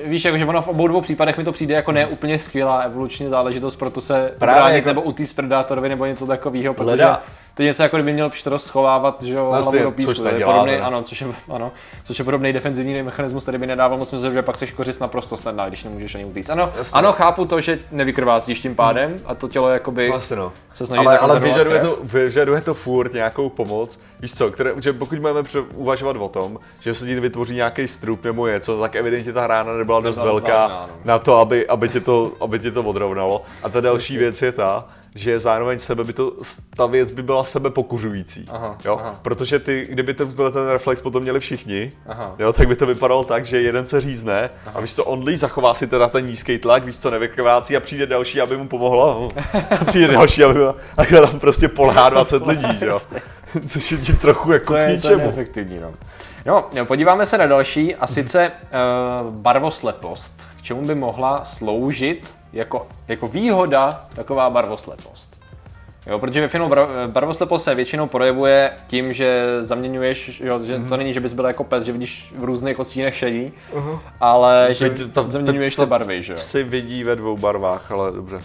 Víš, 0.05 0.25
jako, 0.25 0.37
že 0.37 0.45
ono 0.45 0.61
v 0.61 0.67
obou 0.67 0.87
dvou 0.87 1.01
případech 1.01 1.37
mi 1.37 1.43
to 1.43 1.51
přijde 1.51 1.75
jako 1.75 1.91
ne 1.91 2.05
úplně 2.05 2.39
skvělá 2.39 2.79
evoluční 2.79 3.29
záležitost, 3.29 3.75
proto 3.75 4.01
se 4.01 4.31
Právě 4.39 4.61
bránit 4.61 4.75
jako- 4.75 4.87
nebo 4.87 5.01
utíct 5.01 5.35
predátorovi 5.35 5.89
nebo 5.89 6.05
něco 6.05 6.27
takového, 6.27 6.73
protože 6.73 6.89
Leda. 6.91 7.23
To 7.55 7.61
je 7.61 7.65
něco 7.67 7.83
jako 7.83 7.97
kdyby 7.97 8.13
měl 8.13 8.29
pštros 8.29 8.63
schovávat, 8.65 9.23
že 9.23 9.33
jo, 9.33 9.45
Vlastně, 9.45 9.79
hlavu 9.79 9.91
do 9.91 9.95
což 9.95 10.05
písku. 10.05 10.21
To 10.21 10.27
je 10.27 10.33
nedělá, 10.33 10.53
podobný, 10.53 10.75
ano, 10.75 11.03
což 11.03 11.21
je, 11.21 11.27
ano, 11.49 11.71
což 12.03 12.19
je 12.19 12.25
podobný 12.25 12.53
defenzivní 12.53 13.03
mechanismus, 13.03 13.43
který 13.43 13.57
by 13.57 13.67
nedával 13.67 13.97
moc 13.97 14.09
smysl, 14.09 14.33
že 14.33 14.41
pak 14.41 14.55
seš 14.55 14.71
kořist 14.71 15.01
naprosto 15.01 15.37
snadná, 15.37 15.67
když 15.67 15.83
nemůžeš 15.83 16.15
ani 16.15 16.25
utíct. 16.25 16.49
Ano, 16.49 16.71
Jasně. 16.77 16.97
ano, 16.99 17.13
chápu 17.13 17.45
to, 17.45 17.61
že 17.61 17.79
nevykrvácíš 17.91 18.59
tím 18.59 18.75
pádem 18.75 19.15
a 19.25 19.35
to 19.35 19.47
tělo 19.47 19.69
jakoby 19.69 20.09
Vlastně 20.09 20.37
no. 20.37 20.51
se 20.73 20.85
snaží 20.85 21.05
ale, 21.07 21.17
ale 21.17 21.39
vyžaduje, 21.39 21.79
krev. 21.79 21.89
to, 21.91 21.97
vyžaduje 22.03 22.61
to 22.61 22.73
furt 22.73 23.13
nějakou 23.13 23.49
pomoc. 23.49 23.99
Víš 24.19 24.35
co, 24.35 24.51
které, 24.51 24.71
že 24.81 24.93
pokud 24.93 25.19
budeme 25.19 25.43
pře- 25.43 25.59
uvažovat 25.59 26.15
o 26.19 26.29
tom, 26.29 26.59
že 26.79 26.93
se 26.93 27.05
ti 27.05 27.19
vytvoří 27.19 27.55
nějaký 27.55 27.87
strup 27.87 28.23
nebo 28.23 28.47
něco, 28.47 28.81
tak 28.81 28.95
evidentně 28.95 29.33
ta 29.33 29.47
rána 29.47 29.73
nebyla 29.73 29.99
dost 29.99 30.17
velká 30.17 30.67
no. 30.67 30.95
na 31.05 31.19
to, 31.19 31.37
aby, 31.37 31.67
aby, 31.67 31.89
tě 31.89 31.99
to, 31.99 32.31
aby 32.41 32.59
tě 32.59 32.71
to 32.71 32.83
odrovnalo. 32.83 33.41
A 33.63 33.69
ta 33.69 33.81
další 33.81 34.17
věc 34.17 34.41
je 34.41 34.51
ta, 34.51 34.85
že 35.15 35.39
zároveň 35.39 35.79
sebe 35.79 36.03
by 36.03 36.13
to, 36.13 36.33
ta 36.77 36.85
věc 36.85 37.11
by 37.11 37.23
byla 37.23 37.43
sebe 37.43 37.69
pokuřující. 37.69 38.45
Aha, 38.51 38.77
jo? 38.85 38.97
aha. 39.01 39.19
Protože 39.21 39.59
ty, 39.59 39.87
kdyby 39.89 40.13
ten, 40.13 40.33
ten 40.53 40.67
reflex 40.67 41.01
potom 41.01 41.23
měli 41.23 41.39
všichni, 41.39 41.91
Aha. 42.07 42.35
jo, 42.39 42.53
tak 42.53 42.67
by 42.67 42.75
to 42.75 42.85
vypadalo 42.85 43.23
tak, 43.23 43.45
že 43.45 43.61
jeden 43.61 43.85
se 43.85 44.01
řízne 44.01 44.49
a 44.75 44.81
víš 44.81 44.95
co, 44.95 45.05
on 45.05 45.37
zachová 45.37 45.73
si 45.73 45.87
teda 45.87 46.07
ten 46.07 46.25
nízký 46.25 46.57
tlak, 46.57 46.85
víš 46.85 46.97
co, 46.97 47.11
nevykrvácí 47.11 47.77
a 47.77 47.79
přijde 47.79 48.05
další, 48.05 48.41
aby 48.41 48.57
mu 48.57 48.67
pomohlo. 48.67 49.27
A 49.79 49.85
přijde 49.85 50.07
další, 50.07 50.43
aby 50.43 50.59
mu, 50.59 50.73
a 50.97 51.05
tam 51.05 51.39
prostě 51.39 51.67
polhá 51.67 52.09
20 52.09 52.47
lidí, 52.47 52.77
jo. 52.81 52.99
Což 53.69 53.91
je 53.91 53.97
ti 53.97 54.13
trochu 54.13 54.51
jako 54.51 54.73
To 54.73 54.79
k 54.79 54.81
je, 54.81 54.85
to 54.85 54.91
je 54.91 54.95
ničemu. 54.95 55.17
neefektivní, 55.17 55.79
no. 55.79 55.93
No, 56.45 56.65
jo, 56.73 56.85
podíváme 56.85 57.25
se 57.25 57.37
na 57.37 57.45
další, 57.45 57.95
a 57.95 58.07
sice 58.07 58.51
uh, 58.51 59.33
barvoslepost. 59.33 60.49
K 60.57 60.61
čemu 60.61 60.81
by 60.85 60.95
mohla 60.95 61.45
sloužit 61.45 62.33
jako, 62.53 62.87
jako 63.07 63.27
výhoda 63.27 64.05
taková 64.15 64.49
barvoslepost? 64.49 65.43
Jo, 66.07 66.19
protože 66.19 66.41
ve 66.41 66.47
filmu 66.47 66.69
bar- 66.69 67.07
barvoslepost 67.07 67.63
se 67.65 67.75
většinou 67.75 68.07
projevuje 68.07 68.71
tím, 68.87 69.13
že 69.13 69.45
zaměňuješ, 69.61 70.41
jo, 70.43 70.59
že 70.65 70.79
to 70.89 70.97
není, 70.97 71.13
že 71.13 71.19
bys 71.19 71.33
byl 71.33 71.45
jako 71.45 71.63
pes, 71.63 71.83
že 71.83 71.91
vidíš 71.91 72.33
v 72.37 72.43
různých 72.43 72.79
odstínech 72.79 73.15
šedí, 73.15 73.51
ale 74.19 74.67
že 74.71 74.89
Teď 74.89 75.11
to- 75.13 75.25
zaměňuješ 75.31 75.75
to- 75.75 75.85
ty 75.85 75.89
barvy, 75.89 76.23
že 76.23 76.33
jo. 76.33 76.39
Si 76.39 76.63
vidí 76.63 77.03
ve 77.03 77.15
dvou 77.15 77.37
barvách, 77.37 77.91
ale 77.91 78.11
dobře. 78.11 78.39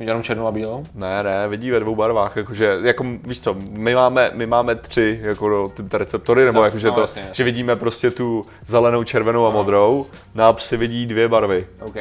Jenom 0.00 0.22
černou 0.22 0.46
a 0.46 0.52
bílou? 0.52 0.84
Ne, 0.94 1.22
ne, 1.22 1.48
vidí 1.48 1.70
ve 1.70 1.80
dvou 1.80 1.94
barvách, 1.96 2.36
jakože, 2.36 2.76
jako, 2.82 3.04
víš 3.24 3.40
co, 3.40 3.56
my 3.70 3.94
máme, 3.94 4.30
my 4.34 4.46
máme 4.46 4.74
tři, 4.74 5.20
jako 5.22 5.68
ty 5.68 5.82
receptory, 5.98 6.44
nebo 6.44 6.58
No, 6.58 6.64
jakože 6.64 6.86
no, 6.86 6.92
to, 6.92 7.00
jasně, 7.00 7.20
jasně. 7.22 7.34
že 7.34 7.44
vidíme 7.44 7.76
prostě 7.76 8.10
tu 8.10 8.44
zelenou, 8.66 9.04
červenou 9.04 9.46
a 9.46 9.50
modrou, 9.50 10.06
no 10.34 10.44
a 10.44 10.52
psi 10.52 10.76
vidí 10.76 11.06
dvě 11.06 11.28
barvy. 11.28 11.66
OK. 11.80 11.94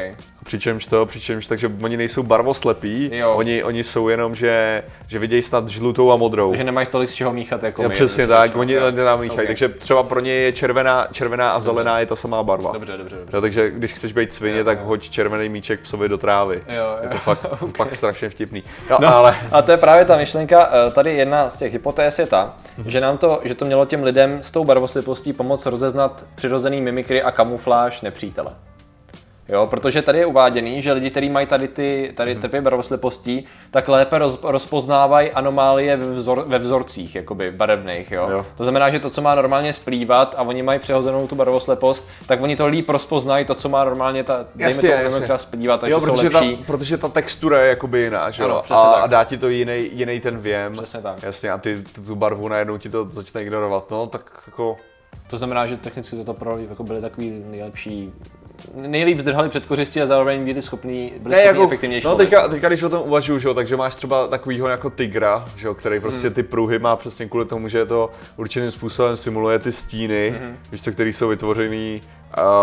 Přičemž 0.46 0.86
to, 0.86 1.06
přičemž, 1.06 1.48
takže 1.48 1.72
oni 1.84 1.98
nejsou 1.98 2.24
barvoslepí, 2.24 3.10
Jo. 3.14 3.34
oni, 3.36 3.64
oni 3.64 3.84
jsou 3.84 4.10
jenom, 4.10 4.36
že, 4.36 4.84
že 5.08 5.20
vidějí 5.20 5.42
snad 5.42 5.68
žlutou 5.68 6.12
a 6.12 6.16
modrou. 6.16 6.50
Takže 6.50 6.64
nemají 6.64 6.88
tolik 6.88 7.10
z 7.10 7.14
čeho 7.14 7.34
míchat 7.34 7.64
jako 7.64 7.84
No, 7.84 7.90
my. 7.90 7.96
přesně 7.96 8.24
protože 8.28 8.38
tak, 8.38 8.56
oni 8.56 8.76
nám 9.06 9.20
míchají, 9.22 9.40
Ok. 9.42 9.48
takže 9.48 9.70
třeba 9.70 10.04
pro 10.04 10.20
ně 10.20 10.32
je 10.32 10.52
červená, 10.52 11.08
červená 11.12 11.52
a 11.52 11.60
zelená 11.60 12.00
je 12.00 12.06
ta 12.06 12.16
samá 12.16 12.44
barva. 12.44 12.72
Dobře, 12.72 12.98
dobře, 12.98 13.16
dobře. 13.16 13.36
Jo, 13.38 13.42
takže 13.42 13.70
když 13.72 13.94
chceš 13.94 14.14
být 14.14 14.34
svině, 14.34 14.58
Jo, 14.58 14.64
tak 14.64 14.80
jo. 14.80 14.86
hoď 14.86 15.10
červený 15.10 15.50
míček 15.50 15.80
psovi 15.80 16.10
do 16.10 16.18
trávy. 16.18 16.62
Jo, 16.68 16.76
jo. 16.76 16.98
Je 17.04 17.10
to 17.10 17.18
fakt, 17.18 17.46
Ok. 17.62 17.87
Fakt 17.88 17.96
strašně 17.98 18.30
vtipný. 18.30 18.64
No, 18.90 18.98
No, 19.02 19.16
ale 19.16 19.36
a 19.52 19.62
to 19.62 19.72
je 19.72 19.78
právě 19.78 20.06
ta 20.06 20.18
myšlenka, 20.18 20.70
eh, 20.88 20.92
tady 20.92 21.16
jedna 21.16 21.50
z 21.50 21.58
těch 21.58 21.74
hypotéz 21.74 22.20
je 22.20 22.26
ta, 22.28 22.54
že 22.86 23.02
nám 23.02 23.18
to, 23.18 23.42
že 23.44 23.56
to 23.56 23.66
mělo 23.66 23.86
těm 23.86 24.04
lidem 24.04 24.44
s 24.44 24.52
tou 24.52 24.66
barvoslipostí 24.66 25.34
pomoct 25.34 25.66
rozeznat 25.66 26.26
přirozený 26.36 26.82
mimikry 26.82 27.24
a 27.24 27.32
kamufláž 27.32 28.02
nepřítele. 28.02 28.52
Jo, 29.50 29.68
protože 29.68 30.02
tady 30.02 30.20
je 30.20 30.26
uváděný, 30.26 30.82
že 30.82 30.94
lidi, 30.94 31.10
kteří 31.10 31.30
mají 31.30 31.48
tady 31.48 31.68
ty 31.68 32.14
tady 32.16 32.36
typy 32.36 32.62
barvoslipostí, 32.62 33.46
tak 33.72 33.88
lépe 33.88 34.18
roz, 34.18 34.40
rozpoznávají 34.44 35.32
anomálie 35.32 35.98
ve, 35.98 36.14
vzor, 36.14 36.44
ve 36.48 36.60
vzorcích, 36.60 37.16
jakoby 37.16 37.52
barevných. 37.52 38.12
Jo? 38.12 38.28
Jo. 38.32 38.46
To 38.58 38.64
znamená, 38.64 38.90
že 38.90 39.00
to, 39.00 39.10
co 39.10 39.22
má 39.22 39.36
normálně 39.36 39.74
splývat 39.74 40.36
a 40.38 40.42
oni 40.42 40.64
mají 40.64 40.80
přehozenou 40.80 41.28
tu 41.28 41.36
barvoslepost, 41.36 42.10
tak 42.28 42.42
oni 42.42 42.56
to 42.56 42.68
líp 42.68 42.90
rozpoznají 42.90 43.46
to, 43.46 43.56
co 43.56 43.70
má 43.70 43.84
normálně 43.84 44.24
ta, 44.24 44.46
dejme 44.56 44.70
Jasně, 44.72 44.90
tomu, 44.90 45.04
jasně. 45.04 45.28
takže 45.78 45.92
jo, 45.94 46.00
jsou 46.00 46.06
protože 46.06 46.30
ta, 46.30 46.40
lepší. 46.40 46.64
protože 46.68 46.98
ta 46.98 47.08
textura 47.08 47.62
je 47.62 47.70
jakoby 47.70 48.00
jiná, 48.00 48.30
že 48.30 48.44
jo? 48.44 48.50
Ano, 48.50 48.58
a, 48.60 48.94
tak. 48.94 49.04
a 49.04 49.08
dá 49.08 49.24
ti 49.24 49.38
to 49.38 49.48
jiný, 49.48 49.90
jiný 49.94 50.20
ten 50.20 50.38
věm. 50.38 50.74
Přesně 50.74 51.02
tak. 51.02 51.24
Jasně, 51.24 51.52
a 51.52 51.58
ty 51.58 51.84
tu, 51.96 52.02
tu 52.02 52.16
barvu 52.16 52.48
najednou 52.48 52.78
ti 52.78 52.90
to 52.90 53.06
začne 53.06 53.42
ignorovat. 53.42 53.92
No, 53.92 54.08
tak 54.08 54.44
jako... 54.48 54.78
To 55.30 55.38
znamená, 55.38 55.66
že 55.66 55.78
technicky 55.78 56.16
toto 56.16 56.34
pro 56.34 56.58
jako 56.58 56.84
byli 56.84 57.02
takový 57.02 57.44
nejlepší, 57.50 58.14
nejlíp 58.76 59.20
zdrhali 59.20 59.50
před 59.50 59.66
kořistí 59.66 60.02
a 60.02 60.06
zároveň 60.06 60.46
byli 60.46 60.62
schopní, 60.62 61.14
byli 61.20 61.36
Ne, 61.36 61.42
schopní 61.42 61.60
jako, 61.60 61.64
efektivnější 61.64 62.08
no 62.08 62.16
teďka, 62.16 62.48
teďka, 62.48 62.68
když 62.68 62.84
o 62.84 62.90
tom 62.90 63.02
uvažuju, 63.06 63.40
že 63.40 63.48
jo, 63.48 63.54
takže 63.54 63.76
máš 63.76 63.96
třeba 63.96 64.28
takovýho 64.28 64.68
jako 64.68 64.90
tygra, 64.90 65.46
že 65.58 65.68
jo, 65.68 65.74
který 65.76 66.00
prostě 66.00 66.30
ty 66.30 66.44
pruhy 66.44 66.80
má 66.80 66.96
přesně 66.96 67.26
kvůli 67.26 67.46
tomu, 67.46 67.68
že 67.68 67.86
to 67.86 68.12
určitým 68.38 68.72
způsobem 68.72 69.18
simuluje 69.18 69.60
ty 69.60 69.72
stíny, 69.72 70.36
víš 70.72 70.84
co, 70.84 70.92
který 70.92 71.14
jsou 71.14 71.28
vytvořený 71.28 72.02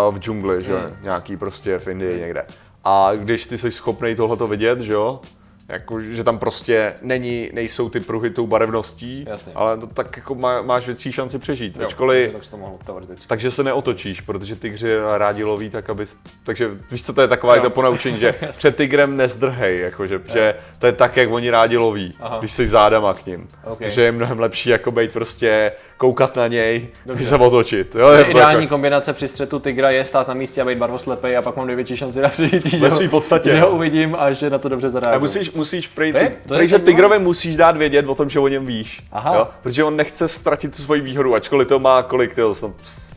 uh, 0.08 0.14
v 0.14 0.18
džungli, 0.18 0.62
že 0.62 0.72
jo, 0.72 0.78
nějaký 1.02 1.36
prostě 1.36 1.78
v 1.78 1.88
Indii 1.88 2.20
někde. 2.20 2.44
A 2.84 3.10
když 3.14 3.46
ty 3.46 3.58
jsi 3.58 3.70
schopný 3.70 4.14
tohleto 4.14 4.46
vidět, 4.46 4.80
že 4.80 4.92
jo, 4.92 5.20
Jako, 5.68 6.00
že 6.00 6.24
tam 6.24 6.38
prostě 6.38 6.94
není, 7.02 7.50
nejsou 7.52 7.90
ty 7.90 8.00
pruhy 8.00 8.30
tou 8.30 8.46
barevností, 8.46 9.24
Jasně. 9.28 9.52
ale 9.54 9.78
to 9.78 9.86
tak 9.86 10.16
jako 10.16 10.34
má, 10.34 10.62
máš 10.62 10.86
větší 10.86 11.12
šanci 11.12 11.38
přežít. 11.38 11.76
Jo, 11.78 11.86
Ačkoliv, 11.86 12.32
Tak 12.32 12.46
to 12.46 12.56
mohlo 12.56 12.78
teoreticky. 12.86 13.28
takže 13.28 13.50
se 13.50 13.62
neotočíš, 13.64 14.20
protože 14.20 14.56
tygři 14.56 14.88
rádi 15.16 15.44
loví 15.44 15.70
tak, 15.70 15.90
aby... 15.90 16.06
Takže 16.44 16.70
víš, 16.90 17.04
co 17.04 17.12
to 17.12 17.20
je 17.20 17.28
taková 17.28 17.60
to 17.60 17.70
ponaučení, 17.70 18.18
že 18.18 18.34
před 18.50 18.76
tygrem 18.76 19.16
nezdrhej, 19.16 19.80
jakože, 19.80 20.20
že 20.32 20.54
to 20.78 20.86
je 20.86 20.92
tak, 20.92 21.16
jak 21.16 21.30
oni 21.30 21.50
rádi 21.50 21.76
loví, 21.76 22.14
Aha. 22.20 22.38
když 22.38 22.52
jsi 22.52 22.68
zádama 22.68 23.14
k 23.14 23.26
ním. 23.26 23.48
Ok. 23.64 23.80
Že 23.80 24.02
je 24.02 24.12
mnohem 24.12 24.40
lepší 24.40 24.70
jako 24.70 24.90
být 24.90 25.12
prostě 25.12 25.72
koukat 25.98 26.36
na 26.36 26.48
něj, 26.48 26.88
Dobře. 27.06 27.26
se 27.26 27.34
otočit. 27.36 27.94
Jo, 27.94 28.08
je 28.08 28.24
Ideální 28.24 28.62
jako- 28.62 28.74
kombinace 28.74 29.12
při 29.12 29.28
střetu 29.28 29.58
tygra 29.58 29.90
je 29.90 30.04
stát 30.04 30.28
na 30.28 30.34
místě 30.34 30.62
a 30.62 30.64
být 30.64 30.78
barvoslepej 30.78 31.36
a 31.36 31.42
pak 31.42 31.56
mám 31.56 31.66
největší 31.66 31.96
šanci 31.96 32.20
na 32.20 32.28
přežití, 32.28 32.70
že, 32.70 32.78
Ve 32.78 32.88
ho- 32.88 33.08
podstatě, 33.08 33.50
že 33.50 33.60
ho 33.60 33.70
uvidím 33.70 34.16
a 34.18 34.32
že 34.32 34.50
na 34.50 34.58
to 34.58 34.68
dobře 34.68 34.86
A 34.86 34.90
zareaguju. 34.90 35.20
musíš, 35.20 35.52
musíš 35.52 35.86
prý, 35.88 36.12
To 36.12 36.18
je- 36.18 36.32
to 36.48 36.54
je 36.54 36.66
že 36.66 36.78
tygrovi 36.78 37.18
musíš 37.18 37.56
dát 37.56 37.76
vědět 37.76 38.08
o 38.08 38.14
tom, 38.14 38.28
že 38.28 38.40
o 38.40 38.48
něm 38.48 38.66
víš. 38.66 39.02
Aha. 39.12 39.34
Jo? 39.36 39.48
Protože 39.62 39.84
on 39.84 39.96
nechce 39.96 40.28
ztratit 40.28 40.76
tu 40.76 40.82
svoji 40.82 41.00
výhodu, 41.00 41.34
ačkoliv 41.34 41.68
to 41.68 41.78
má 41.78 42.02
kolik, 42.02 42.34
tyjo, 42.34 42.54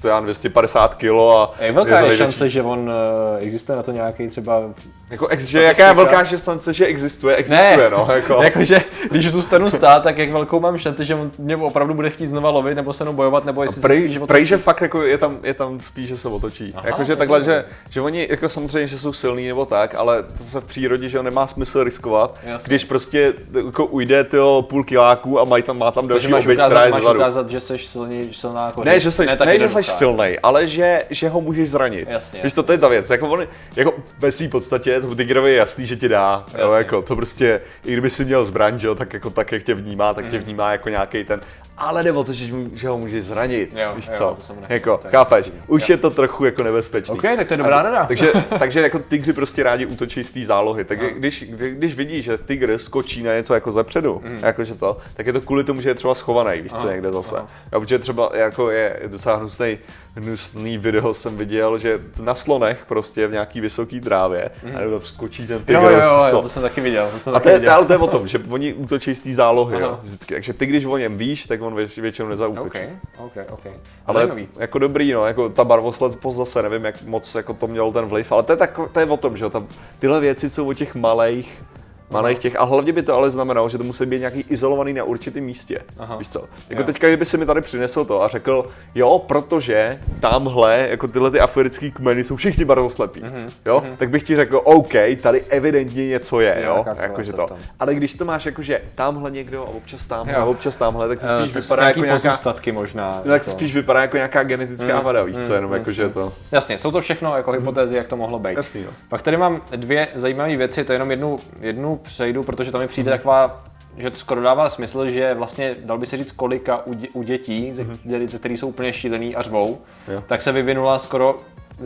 to 0.01 0.07
já 0.07 0.15
nevím, 0.15 0.25
250 0.25 0.95
kg 0.95 1.05
a 1.35 1.51
Jak 1.59 1.75
velká 1.75 1.99
je 1.99 2.17
šance, 2.17 2.49
že 2.49 2.61
on 2.63 2.79
uh, 2.79 2.93
existuje 3.39 3.75
na 3.75 3.83
to 3.83 3.91
nějaký 3.91 4.27
třeba... 4.27 4.61
Jako, 5.09 5.27
ex, 5.27 5.43
že 5.43 5.63
jaká 5.63 5.87
je 5.87 5.93
velká 5.93 6.25
šance, 6.25 6.73
že 6.73 6.85
existuje, 6.85 7.35
existuje, 7.35 7.89
no. 7.89 8.07
Jako. 8.13 8.33
jakože 8.43 8.81
když 9.11 9.31
tu 9.31 9.41
stanu 9.41 9.69
stát, 9.69 10.03
tak 10.03 10.17
jak 10.17 10.31
velkou 10.31 10.59
mám 10.59 10.77
šanci, 10.77 11.05
že 11.05 11.15
on 11.15 11.31
mě 11.37 11.57
opravdu 11.57 11.93
bude 11.93 12.09
chtít 12.09 12.27
znova 12.27 12.49
lovit, 12.49 12.75
nebo 12.75 12.93
se 12.93 13.03
mnou 13.03 13.13
bojovat, 13.13 13.45
nebo 13.45 13.63
jestli 13.63 13.75
se 13.75 13.81
Prej, 13.81 14.09
spíš 14.09 14.19
prej, 14.27 14.45
že 14.45 14.57
fakt 14.57 14.81
jako 14.81 15.01
je 15.01 15.17
tam, 15.17 15.37
je 15.43 15.53
tam 15.53 15.79
spíš, 15.79 16.07
že 16.09 16.17
se 16.17 16.27
otočí. 16.27 16.73
Aha, 16.75 16.87
Jakože 16.87 17.15
takhle, 17.15 17.43
že, 17.43 17.65
že 17.89 18.01
oni 18.01 18.27
jako 18.29 18.49
samozřejmě, 18.49 18.87
že 18.87 18.99
jsou 18.99 19.13
silní 19.13 19.47
nebo 19.47 19.65
tak, 19.65 19.95
ale 19.95 20.23
to 20.23 20.43
se 20.43 20.61
v 20.61 20.63
přírodě, 20.65 21.09
že 21.09 21.23
nemá 21.23 21.47
smysl 21.47 21.83
riskovat, 21.83 22.39
Jasně. 22.43 22.67
když 22.69 22.83
prostě 22.83 23.33
jako 23.65 23.85
ujde 23.85 24.23
tyho 24.23 24.61
půl 24.61 24.83
kiláku 24.83 25.39
a 25.39 25.43
mají 25.43 25.63
tam, 25.63 25.77
má 25.77 25.91
tam 25.91 26.07
další 26.07 26.33
oběť, 26.33 26.59
která 26.65 26.85
je 26.85 26.91
máš 26.91 27.01
zezadu. 27.01 27.19
ukázat, 27.19 27.49
že 27.49 27.61
jsi 27.61 27.77
silný, 27.77 28.29
silná 28.33 28.71
kořist. 28.71 28.85
Ne, 28.85 28.99
že 28.99 29.11
jsi, 29.11 29.25
tak 29.25 29.39
ne, 29.39 29.45
že 29.45 29.51
jednoduchá. 29.51 29.87
Jsi 29.91 29.98
silnej, 29.98 30.39
ale 30.44 30.67
že, 30.67 31.06
že 31.10 31.29
ho 31.29 31.41
můžeš 31.41 31.70
zranit. 31.70 32.08
Jasně, 32.10 32.39
Víš, 32.44 32.53
to, 32.53 32.63
to 32.63 32.72
je 32.72 32.77
ta 32.77 32.88
věc. 32.88 33.10
Jako, 33.10 33.29
on, 33.29 33.48
jako 33.75 33.94
ve 34.20 34.32
své 34.32 34.48
podstatě 34.48 35.01
to 35.01 35.15
Tigrovi 35.15 35.51
je 35.51 35.58
jasný, 35.58 35.86
že 35.88 35.96
ti 35.96 36.10
dá. 36.10 36.46
Jo, 36.58 36.72
jako, 36.72 37.01
to 37.01 37.15
prostě, 37.15 37.62
i 37.86 37.91
kdyby 37.91 38.10
si 38.10 38.25
měl 38.25 38.46
zbraň, 38.46 38.79
že 38.79 38.96
tak, 38.96 39.13
jako, 39.13 39.29
tak 39.29 39.51
jak 39.51 39.63
tě 39.63 39.74
vnímá, 39.74 40.13
tak 40.13 40.24
Mhm. 40.25 40.32
tě 40.32 40.39
vnímá 40.39 40.72
jako 40.72 40.89
nějaký 40.89 41.24
ten. 41.24 41.41
Ale 41.77 42.03
jde 42.03 42.12
o 42.12 42.24
to, 42.24 42.34
že, 42.34 42.53
mu- 42.53 42.69
že 42.74 42.89
ho 42.89 42.98
můžeš 42.98 43.25
zranit. 43.25 43.74
Jo, 43.75 43.91
víš 43.96 44.07
jo, 44.07 44.13
co? 44.17 44.34
to 44.36 44.41
se 44.41 44.53
mu 44.53 44.60
nechce, 44.60 44.74
jako, 44.74 44.98
to 44.98 45.07
je- 45.07 45.12
chápeš? 45.12 45.51
Už 45.67 45.89
je 45.89 45.98
to 45.98 46.10
trochu 46.10 46.46
jako 46.46 46.63
nebezpečný. 46.63 47.15
OK, 47.15 47.22
tak 47.22 47.48
to 47.48 47.53
je 47.53 47.57
dobrá 47.57 47.81
rada. 47.81 48.05
Takže, 48.05 48.31
takže 48.60 48.81
jako 48.81 49.00
tygři 49.00 49.34
prostě 49.34 49.63
rádi 49.63 49.86
útočí 49.86 50.24
z 50.24 50.29
té 50.31 50.46
zálohy. 50.46 50.86
Takže 50.86 51.10
když, 51.12 51.43
kdy- 51.50 51.72
když 51.72 51.96
vidíš, 51.96 52.25
že 52.25 52.38
tygr 52.38 52.77
skočí 52.77 53.24
na 53.24 53.34
něco 53.34 53.53
jako 53.53 53.72
zepředu, 53.72 54.22
mm. 54.25 54.39
jakože 54.41 54.75
to, 54.75 54.98
tak 55.13 55.25
je 55.27 55.34
to 55.34 55.41
kvůli 55.41 55.63
tomu, 55.63 55.81
že 55.81 55.89
je 55.89 55.96
třeba 55.96 56.15
schovaný, 56.15 56.62
víš 56.62 56.72
co, 56.72 56.89
někde 56.89 57.12
zase. 57.12 57.36
Jo, 57.74 57.79
protože 57.79 58.00
třeba 58.00 58.29
jako 58.34 58.72
je 58.72 59.00
docela 59.07 59.36
hnusný, 59.36 59.77
hnusný 60.15 60.77
video 60.77 61.13
jsem 61.13 61.38
viděl, 61.38 61.77
že 61.77 62.00
na 62.19 62.36
slonech 62.36 62.86
prostě 62.88 63.27
v 63.27 63.31
nějaký 63.31 63.62
vysoký 63.62 64.01
trávě 64.01 64.50
a 64.75 64.89
tam 64.91 65.01
skočí 65.03 65.48
ten 65.48 65.60
tygr. 65.63 65.79
Jo, 65.79 65.89
jo, 65.89 66.01
z 66.01 66.05
jo, 66.05 66.27
toho. 66.29 66.41
to 66.41 66.50
jsem 66.50 66.62
taky 66.62 66.81
viděl. 66.81 67.10
To 67.13 67.19
jsem 67.19 67.34
a 67.36 67.39
taky 67.39 67.43
to 67.43 67.50
je, 67.50 67.60
viděl. 67.60 67.74
ale 67.74 67.86
to 67.86 67.93
je 67.93 68.00
o 68.00 68.07
tom, 68.07 68.27
že 68.27 68.39
oni 68.50 68.74
útočí 68.74 69.15
z 69.15 69.19
té 69.19 69.34
zálohy, 69.34 69.79
jo, 69.79 70.00
vždycky. 70.03 70.34
Takže 70.34 70.53
ty, 70.53 70.65
když 70.65 70.86
o 70.86 70.98
něm 70.98 71.17
víš, 71.17 71.46
tak 71.46 71.62
on 71.62 71.66
větši- 71.75 72.01
většinou 72.01 72.27
nezautočí. 72.27 72.79
OK, 73.17 73.36
OK, 73.38 73.38
OK. 73.51 73.65
Ale 74.05 74.13
Zajímavý. 74.15 74.47
jako 74.59 74.79
dobrý, 74.79 75.12
no, 75.12 75.25
jako 75.25 75.50
ta 75.50 75.63
barvoslepost 75.63 76.38
zase 76.38 76.62
nevím, 76.62 76.86
jak 76.86 77.01
moc 77.03 77.36
jako 77.36 77.53
to 77.53 77.67
mělo 77.67 77.91
ten 77.91 78.05
vliv, 78.05 78.31
ale 78.31 78.43
to 78.43 78.51
je, 78.53 78.57
tak, 78.57 78.79
to 78.91 79.00
je 79.00 79.05
o 79.05 79.17
tom, 79.17 79.38
že 79.38 79.43
jo, 79.43 79.50
tam, 79.50 79.67
tyhle 80.00 80.19
věci 80.19 80.50
jsou 80.50 80.69
o 80.69 80.74
těch 80.74 80.95
malých, 80.95 81.63
malých 82.09 82.39
těch, 82.39 82.59
a 82.59 82.63
hlavně 82.63 82.93
by 82.93 83.03
to 83.03 83.13
ale 83.15 83.31
znamenalo, 83.31 83.69
že 83.69 83.77
to 83.77 83.83
musí 83.83 84.05
být 84.05 84.19
nějaký 84.19 84.45
izolovaný 84.49 84.93
na 84.93 85.03
určitém 85.03 85.43
místě, 85.43 85.79
Aha. 85.99 86.15
víš 86.17 86.29
co? 86.29 86.43
Jako 86.69 86.81
Jo. 86.81 86.85
teďka, 86.85 87.07
kdyby 87.07 87.25
si 87.25 87.37
mi 87.37 87.45
tady 87.45 87.61
přinesl 87.61 88.05
to 88.05 88.23
a 88.23 88.27
řekl, 88.27 88.65
jo, 88.95 89.19
protože 89.27 89.99
tamhle, 90.19 90.87
jako 90.89 91.07
tyhle 91.07 91.31
ty 91.31 91.39
africký 91.39 91.91
kmeny 91.91 92.23
jsou 92.23 92.35
všichni 92.35 92.65
barvoslepí, 92.65 93.23
jo, 93.65 93.83
tak 93.97 94.09
bych 94.09 94.23
ti 94.23 94.35
řekl, 94.35 94.61
OK, 94.63 94.93
tady 95.21 95.41
evidentně 95.49 96.07
něco 96.07 96.39
je, 96.39 96.61
Jo, 96.65 96.83
jo, 96.87 96.95
jakože 96.99 97.33
to. 97.33 97.47
Ale 97.79 97.95
když 97.95 98.13
to 98.13 98.25
máš 98.25 98.45
jakože 98.45 98.81
tamhle 98.95 99.31
někdo 99.31 99.63
a 99.63 99.69
občas 99.69 100.05
tamhle 100.05 100.33
Jo. 100.33 100.41
a 100.41 100.45
občas 100.45 100.75
tamhle, 100.75 101.07
tak 101.07 101.19
to 101.19 101.25
Eh, 101.27 101.41
spíš 101.41 101.53
to 101.53 101.59
vypadá 101.61 101.81
nějaký 101.81 101.99
jako 101.99 102.05
nějaká, 102.05 102.29
pozůstatky 102.29 102.71
možná. 102.71 103.07
No, 103.25 103.31
tak 103.31 103.41
jako. 103.41 103.49
spíš 103.49 103.73
vypadá 103.75 104.01
jako 104.01 104.15
nějaká 104.17 104.43
genetická 104.43 104.97
Mm, 104.97 105.03
vada, 105.05 105.23
víš 105.23 105.35
co, 105.35 105.41
mm, 105.41 105.51
jenom 105.53 105.71
mm, 105.71 105.77
jako, 105.77 105.91
že 105.91 106.09
to... 106.09 106.33
Jasně, 106.51 106.77
jsou 106.77 106.91
to 106.91 107.01
všechno 107.01 107.35
jako 107.37 107.51
hypotézy, 107.51 107.95
jak 107.95 108.07
to 108.07 108.17
mohlo 108.17 108.39
být. 108.39 108.57
Jasný, 108.57 108.83
no. 108.83 108.89
Pak 109.09 109.21
tady 109.21 109.37
mám 109.37 109.61
dvě 109.75 110.07
zajímavé 110.15 110.55
věci, 110.57 110.83
to 110.83 110.93
jenom 110.93 111.11
jednu, 111.11 111.37
jednu 111.61 111.96
přejdu, 111.97 112.43
protože 112.43 112.71
to 112.71 112.77
mi 112.77 112.87
přijde 112.87 113.11
taková, 113.11 113.63
že 113.97 114.09
to 114.09 114.17
skoro 114.17 114.41
dává 114.41 114.69
smysl, 114.69 115.09
že 115.09 115.33
vlastně, 115.33 115.75
dal 115.85 115.97
by 115.97 116.05
se 116.05 116.17
říct, 116.17 116.31
kolika 116.31 116.85
u, 116.85 116.93
dě, 116.93 117.07
u 117.13 117.23
dětí, 117.23 117.71
ze, 117.73 117.83
mm 117.83 118.27
ze 118.27 118.39
kterých 118.39 118.59
jsou 118.59 118.67
úplně 118.67 118.93
šílený 118.93 119.35
a 119.35 119.41
řvou. 119.41 119.77
Jo. 120.07 120.23
tak 120.27 120.41
se 120.41 120.51
vyvinula 120.51 120.99
skoro, 120.99 121.37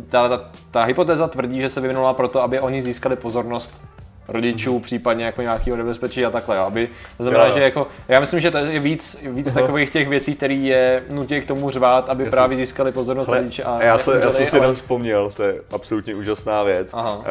ta, 0.10 0.30
ta, 0.30 0.52
ta 0.72 0.84
hypotéza 0.84 1.28
tvrdí, 1.28 1.60
že 1.60 1.70
se 1.70 1.82
vyvinula 1.82 2.14
proto, 2.14 2.42
aby 2.42 2.60
oni 2.60 2.82
získali 2.82 3.16
pozornost 3.16 3.82
rodičů, 4.28 4.80
případně 4.80 5.26
jako 5.26 5.42
nějakého 5.42 5.78
nebezpečí 5.78 6.26
a 6.26 6.30
takhle, 6.30 6.58
jo. 6.58 6.64
aby, 6.64 6.90
to 7.18 7.24
znamená. 7.24 7.44
Jo, 7.44 7.50
jo. 7.50 7.58
že 7.58 7.64
jako, 7.64 7.88
já 8.08 8.20
myslím, 8.20 8.40
že 8.40 8.52
to 8.52 8.58
je 8.58 8.80
víc, 8.80 9.18
víc 9.24 9.54
takových 9.54 9.90
těch 9.90 10.08
věcí, 10.08 10.36
které 10.36 10.54
je 10.54 11.04
nutí 11.12 11.42
k 11.42 11.48
tomu 11.48 11.70
řvát, 11.70 12.10
aby 12.10 12.24
Jasně. 12.24 12.32
právě 12.32 12.58
získali 12.58 12.92
pozornost 12.92 13.28
Hele, 13.28 13.40
rodiče 13.40 13.64
a 13.64 13.78
já, 13.82 13.88
já 13.88 13.98
jsem 13.98 14.32
si 14.32 14.52
ale- 14.52 14.62
jenom 14.62 14.74
vzpomněl, 14.74 15.32
to 15.36 15.44
je 15.44 15.62
absolutně 15.72 16.16
úžasná 16.16 16.64
věc. 16.64 16.94
Aha. 16.94 17.18
Uh, 17.18 17.24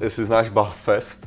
jestli 0.00 0.24
znáš 0.24 0.48
Buffest. 0.48 1.26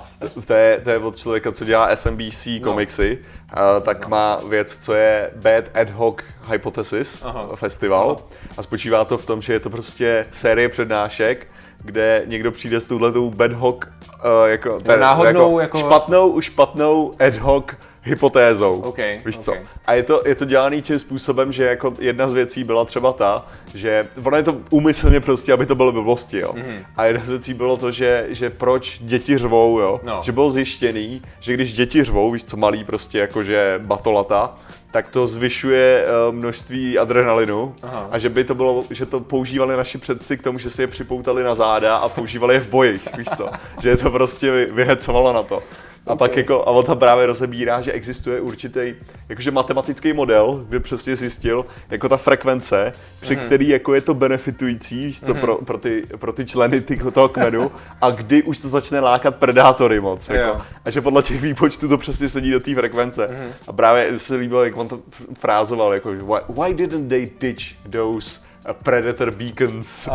to 0.46 0.54
je, 0.54 0.80
to 0.84 0.90
je 0.90 0.98
od 0.98 1.16
člověka, 1.16 1.52
co 1.52 1.64
dělá 1.64 1.96
SMBC 1.96 2.46
No. 2.46 2.60
komiksy, 2.70 3.18
uh, 3.56 3.82
tak 3.84 4.08
má 4.08 4.36
věc, 4.48 4.76
co 4.82 4.94
je 4.94 5.30
Bad 5.36 5.64
Ad 5.80 5.90
Hoc 5.90 6.16
Hypothesis 6.50 7.22
Aha. 7.24 7.48
festival. 7.56 8.16
Aha. 8.18 8.28
A 8.58 8.62
spočívá 8.62 9.04
to 9.04 9.18
v 9.18 9.26
tom, 9.26 9.42
že 9.42 9.52
je 9.52 9.60
to 9.60 9.70
prostě 9.70 10.26
série 10.30 10.68
přednášek, 10.68 11.46
kde 11.84 12.22
někdo 12.26 12.52
přijde 12.52 12.80
s 12.80 12.86
touhletou 12.86 13.30
bad 13.30 13.52
hoc, 13.52 13.76
uh, 13.84 14.46
jako, 14.46 14.80
ten- 14.80 15.00
náhodnou, 15.00 15.58
jako- 15.58 15.78
špatnou, 15.78 16.40
špatnou 16.40 17.12
ad 17.26 17.36
hoc 17.36 17.64
hypotézou. 18.04 18.80
OK, 18.80 18.98
víš 19.26 19.36
OK. 19.36 19.42
co? 19.42 19.54
A 19.86 19.94
je 19.94 20.02
to, 20.02 20.22
je 20.26 20.34
to 20.34 20.44
dělaný 20.44 20.82
tím 20.82 20.98
způsobem, 20.98 21.52
že 21.52 21.64
jako 21.64 21.94
jedna 21.98 22.28
z 22.28 22.32
věcí 22.32 22.64
byla 22.64 22.84
třeba 22.84 23.12
ta, 23.12 23.46
že 23.74 24.08
ono 24.24 24.36
je 24.36 24.42
to 24.42 24.56
úmyslně 24.70 25.20
prostě, 25.20 25.52
aby 25.52 25.66
to 25.66 25.74
bylo 25.74 25.92
blbosti, 25.92 26.38
jo. 26.38 26.52
Mm-hmm. 26.52 26.84
A 26.96 27.04
jedna 27.04 27.24
z 27.24 27.28
věcí 27.28 27.54
bylo 27.54 27.76
to, 27.76 27.90
že, 27.90 28.26
že 28.28 28.50
proč 28.50 28.98
děti 29.02 29.38
řvou, 29.38 29.78
jo. 29.80 30.00
No. 30.02 30.20
Že 30.24 30.32
bylo 30.32 30.50
zjištěný, 30.50 31.22
že 31.40 31.54
když 31.54 31.72
děti 31.72 32.04
řvou, 32.04 32.30
víš 32.30 32.44
co, 32.44 32.56
malý 32.56 32.84
prostě 32.84 33.18
jakože 33.18 33.80
batolata, 33.84 34.58
tak 34.92 35.08
to 35.08 35.26
zvyšuje 35.26 36.04
uh, 36.04 36.34
množství 36.34 36.98
adrenalinu 36.98 37.74
Aha. 37.82 38.08
a 38.10 38.18
že 38.18 38.28
by 38.28 38.44
to 38.44 38.54
bylo, 38.54 38.84
že 38.90 39.06
to 39.06 39.20
používali 39.20 39.76
naši 39.76 39.98
předci 39.98 40.38
k 40.38 40.42
tomu, 40.42 40.58
že 40.58 40.70
si 40.70 40.82
je 40.82 40.86
připoutali 40.86 41.44
na 41.44 41.54
záda 41.54 41.96
a 41.96 42.08
používali 42.08 42.54
je 42.54 42.60
v 42.60 42.68
bojích, 42.68 43.08
víš 43.16 43.28
co? 43.36 43.48
Že 43.82 43.88
je 43.88 43.96
to 43.96 44.10
prostě 44.10 44.50
vy, 44.50 44.66
vyhecovalo 44.66 45.32
na 45.32 45.42
to. 45.42 45.62
A 46.06 46.16
pak 46.16 46.36
jako, 46.36 46.62
a 46.62 46.66
on 46.66 46.84
tam 46.84 46.98
právě 46.98 47.26
rozebírá, 47.26 47.80
že 47.80 47.92
existuje 47.92 48.40
určitý, 48.40 48.94
jakože 49.28 49.50
matematický 49.50 50.12
model, 50.12 50.64
kde 50.68 50.80
přesně 50.80 51.16
zjistil, 51.16 51.66
jako 51.90 52.08
ta 52.08 52.16
frekvence, 52.16 52.92
při 53.20 53.36
Mhm. 53.36 53.46
který 53.46 53.68
jako 53.68 53.94
je 53.94 54.00
to 54.00 54.14
benefitující, 54.14 55.14
co, 55.14 55.34
pro, 55.34 55.56
pro, 55.58 55.78
ty, 55.78 56.02
pro 56.16 56.32
ty 56.32 56.46
členy 56.46 56.80
ty, 56.80 56.96
toho 57.12 57.28
kmenu, 57.28 57.70
a 58.00 58.10
kdy 58.10 58.42
už 58.42 58.58
to 58.58 58.68
začne 58.68 59.00
lákat 59.00 59.36
predátory 59.36 60.00
moc, 60.00 60.28
jako. 60.28 60.62
A 60.84 60.90
že 60.90 61.00
podle 61.00 61.22
těch 61.22 61.40
výpočtů 61.40 61.88
to 61.88 61.98
přesně 61.98 62.28
sedí 62.28 62.50
do 62.50 62.60
té 62.60 62.74
frekvence. 62.74 63.50
A 63.68 63.72
právě 63.72 64.18
se 64.18 64.34
líbilo, 64.36 64.64
jak 64.64 64.76
on 64.76 64.88
to 64.88 64.98
frázoval, 65.38 65.94
jako, 65.94 66.10
why, 66.12 66.40
why 66.62 66.74
didn't 66.74 67.08
they 67.08 67.30
ditch 67.40 67.62
those 67.90 68.40
predator 68.82 69.30
beacons? 69.30 70.08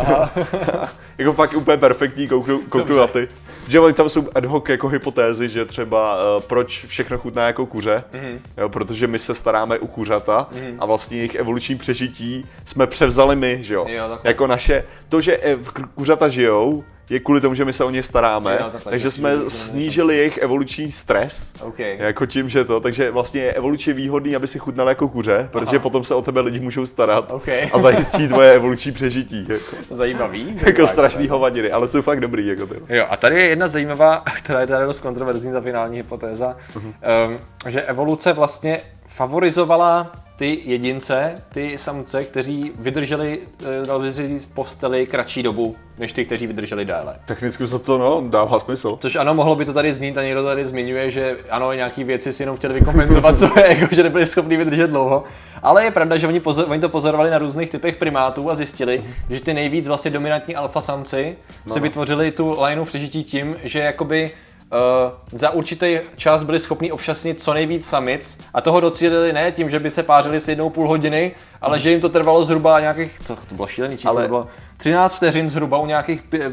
jako 1.17 1.33
fakt 1.33 1.53
úplně 1.53 1.77
perfektní, 1.77 2.27
kouknu, 2.27 2.59
kouknu 2.69 2.97
na 2.97 3.07
ty. 3.07 3.27
Že 3.67 3.79
oni 3.79 3.93
tam 3.93 4.09
jsou 4.09 4.27
ad 4.35 4.45
hoc 4.45 4.69
jako 4.69 4.87
hypotézy, 4.87 5.49
že 5.49 5.65
třeba 5.65 6.15
uh, 6.15 6.43
proč 6.43 6.85
všechno 6.85 7.17
chutná 7.17 7.45
jako 7.47 7.65
kuře, 7.65 8.03
Mhm. 8.13 8.39
jo, 8.57 8.69
protože 8.69 9.07
my 9.07 9.19
se 9.19 9.35
staráme 9.35 9.79
o 9.79 9.87
kuřata 9.87 10.47
a 10.79 10.85
vlastně 10.85 11.17
jejich 11.17 11.35
evoluční 11.35 11.75
přežití 11.77 12.45
jsme 12.65 12.87
převzali 12.87 13.35
my, 13.35 13.59
že 13.61 13.73
jo. 13.73 13.85
Jo, 13.89 14.09
takhle. 14.09 14.29
jako 14.31 14.47
naše, 14.47 14.83
to, 15.09 15.21
že 15.21 15.39
eh, 15.43 15.57
kuřata 15.95 16.27
žijou, 16.27 16.83
je 17.09 17.19
kvůli 17.19 17.41
tomu, 17.41 17.55
že 17.55 17.65
my 17.65 17.73
se 17.73 17.83
o 17.83 17.89
ně 17.89 18.03
staráme, 18.03 18.51
Jo, 18.61 18.69
takhle, 18.71 18.89
takže 18.91 19.03
že 19.03 19.11
jsme 19.11 19.31
snížili 19.47 20.17
jejich 20.17 20.37
evoluční 20.37 20.91
stres, 20.91 21.51
OK. 21.61 21.79
jako 21.79 22.25
tím, 22.25 22.49
že 22.49 22.65
to, 22.65 22.79
takže 22.79 23.11
vlastně 23.11 23.41
je 23.41 23.53
evolučně 23.53 23.93
výhodný, 23.93 24.35
aby 24.35 24.47
si 24.47 24.59
chutnal 24.59 24.89
jako 24.89 25.07
kuře, 25.07 25.49
protože 25.51 25.69
Aha. 25.77 25.79
potom 25.79 26.03
se 26.03 26.15
o 26.15 26.21
tebe 26.21 26.41
lidi 26.41 26.59
můžou 26.59 26.85
starat 26.85 27.31
OK. 27.31 27.47
a 27.73 27.79
zajistí 27.79 28.27
tvoje 28.27 28.51
evoluční 28.53 28.91
přežití. 28.91 29.45
Jako, 29.49 29.75
Zajímavý. 29.95 30.47
jako 30.47 30.61
zajímavá 30.63 30.87
strašný 30.87 31.21
hypotéza. 31.21 31.33
hovadiny, 31.33 31.71
ale 31.71 31.87
jsou 31.89 32.01
fakt 32.01 32.19
dobrý. 32.19 32.47
Jako 32.47 32.67
ty. 32.67 32.75
Jo, 32.89 33.05
a 33.09 33.17
tady 33.17 33.35
je 33.35 33.47
jedna 33.49 33.67
zajímavá, 33.67 34.23
která 34.37 34.61
je 34.61 34.67
tady 34.67 34.85
dost 34.85 34.99
kontroverzní, 34.99 35.51
ta 35.51 35.61
finální 35.61 35.97
hypotéza, 35.97 36.55
Mhm. 36.75 36.93
um, 37.27 37.39
že 37.71 37.81
evoluce 37.81 38.33
vlastně 38.33 38.79
favorizovala 39.07 40.11
ty 40.37 40.59
jedince, 40.65 41.35
ty 41.53 41.77
samce, 41.77 42.23
kteří 42.23 42.71
vydrželi, 42.79 43.39
eh, 43.83 43.85
dalo 43.85 43.99
by 43.99 44.13
se 44.13 44.27
říct, 44.27 44.45
v 44.45 44.51
posteli 44.51 45.05
kratší 45.05 45.43
dobu, 45.43 45.75
než 45.97 46.13
ty, 46.13 46.25
kteří 46.25 46.47
vydrželi 46.47 46.85
déle. 46.85 47.15
Technicky 47.25 47.67
se 47.67 47.79
to 47.79 47.97
no, 47.97 48.23
dává 48.29 48.59
smysl. 48.59 48.97
Což 49.01 49.15
ano, 49.15 49.33
mohlo 49.33 49.55
by 49.55 49.65
to 49.65 49.73
tady 49.73 49.93
znít 49.93 50.17
a 50.17 50.23
někdo 50.23 50.43
tady 50.43 50.65
zmiňuje, 50.65 51.11
že 51.11 51.37
ano, 51.49 51.73
nějaký 51.73 52.03
věci 52.03 52.33
si 52.33 52.43
jenom 52.43 52.57
chtěli 52.57 52.73
vykompenzovat, 52.73 53.39
co 53.39 53.59
je, 53.59 53.77
jako, 53.77 53.95
že 53.95 54.03
nebyli 54.03 54.25
schopni 54.25 54.57
vydržet 54.57 54.87
dlouho. 54.87 55.23
Ale 55.63 55.83
je 55.83 55.91
pravda, 55.91 56.17
že 56.17 56.27
oni, 56.27 56.39
pozor, 56.39 56.65
oni 56.69 56.81
to 56.81 56.89
pozorovali 56.89 57.29
na 57.29 57.37
různých 57.37 57.69
typech 57.69 57.95
primátů 57.95 58.51
a 58.51 58.55
zjistili, 58.55 59.03
že 59.29 59.39
ty 59.39 59.53
nejvíc 59.53 59.87
vlastně 59.87 60.11
dominantní 60.11 60.55
alfa 60.55 60.81
samci 60.81 61.37
no. 61.65 61.73
si 61.73 61.79
vytvořili 61.79 62.31
tu 62.31 62.61
lineu 62.61 62.85
přežití 62.85 63.23
tím, 63.23 63.55
že 63.63 63.79
jakoby 63.79 64.31
Uh, 64.71 65.39
za 65.39 65.49
určitý 65.49 65.99
čas 66.15 66.43
byli 66.43 66.59
schopni 66.59 66.91
obšasnit 66.91 67.41
co 67.41 67.53
nejvíc 67.53 67.85
samic 67.85 68.39
a 68.53 68.61
toho 68.61 68.79
docílili 68.79 69.33
ne 69.33 69.51
tím, 69.51 69.69
že 69.69 69.79
by 69.79 69.89
se 69.91 70.03
pářili 70.03 70.39
s 70.39 70.47
jednou 70.47 70.69
půl 70.69 70.87
hodiny, 70.87 71.31
ale 71.61 71.79
že 71.79 71.89
jim 71.89 72.01
to 72.01 72.09
trvalo 72.09 72.43
zhruba 72.43 72.79
nějakých, 72.79 73.19
co 73.25 73.35
to 73.35 73.55
bylo 73.55 73.67
šílený 73.67 73.97
číslo, 73.97 74.09
Ale- 74.11 74.21
to 74.21 74.27
bylo 74.27 74.47
13 74.77 75.15
vteřin 75.15 75.49
zhruba 75.49 75.77
u 75.77 75.85
nějakých 75.85 76.21
pi- 76.21 76.41
eh, 76.43 76.51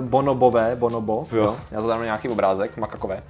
bonobové, 0.00 0.76
bonobo, 0.76 1.26
Jo. 1.32 1.42
jo. 1.44 1.56
já 1.70 1.82
zadám 1.82 2.02
nějaký 2.02 2.28
obrázek, 2.28 2.76
makakové. 2.76 3.22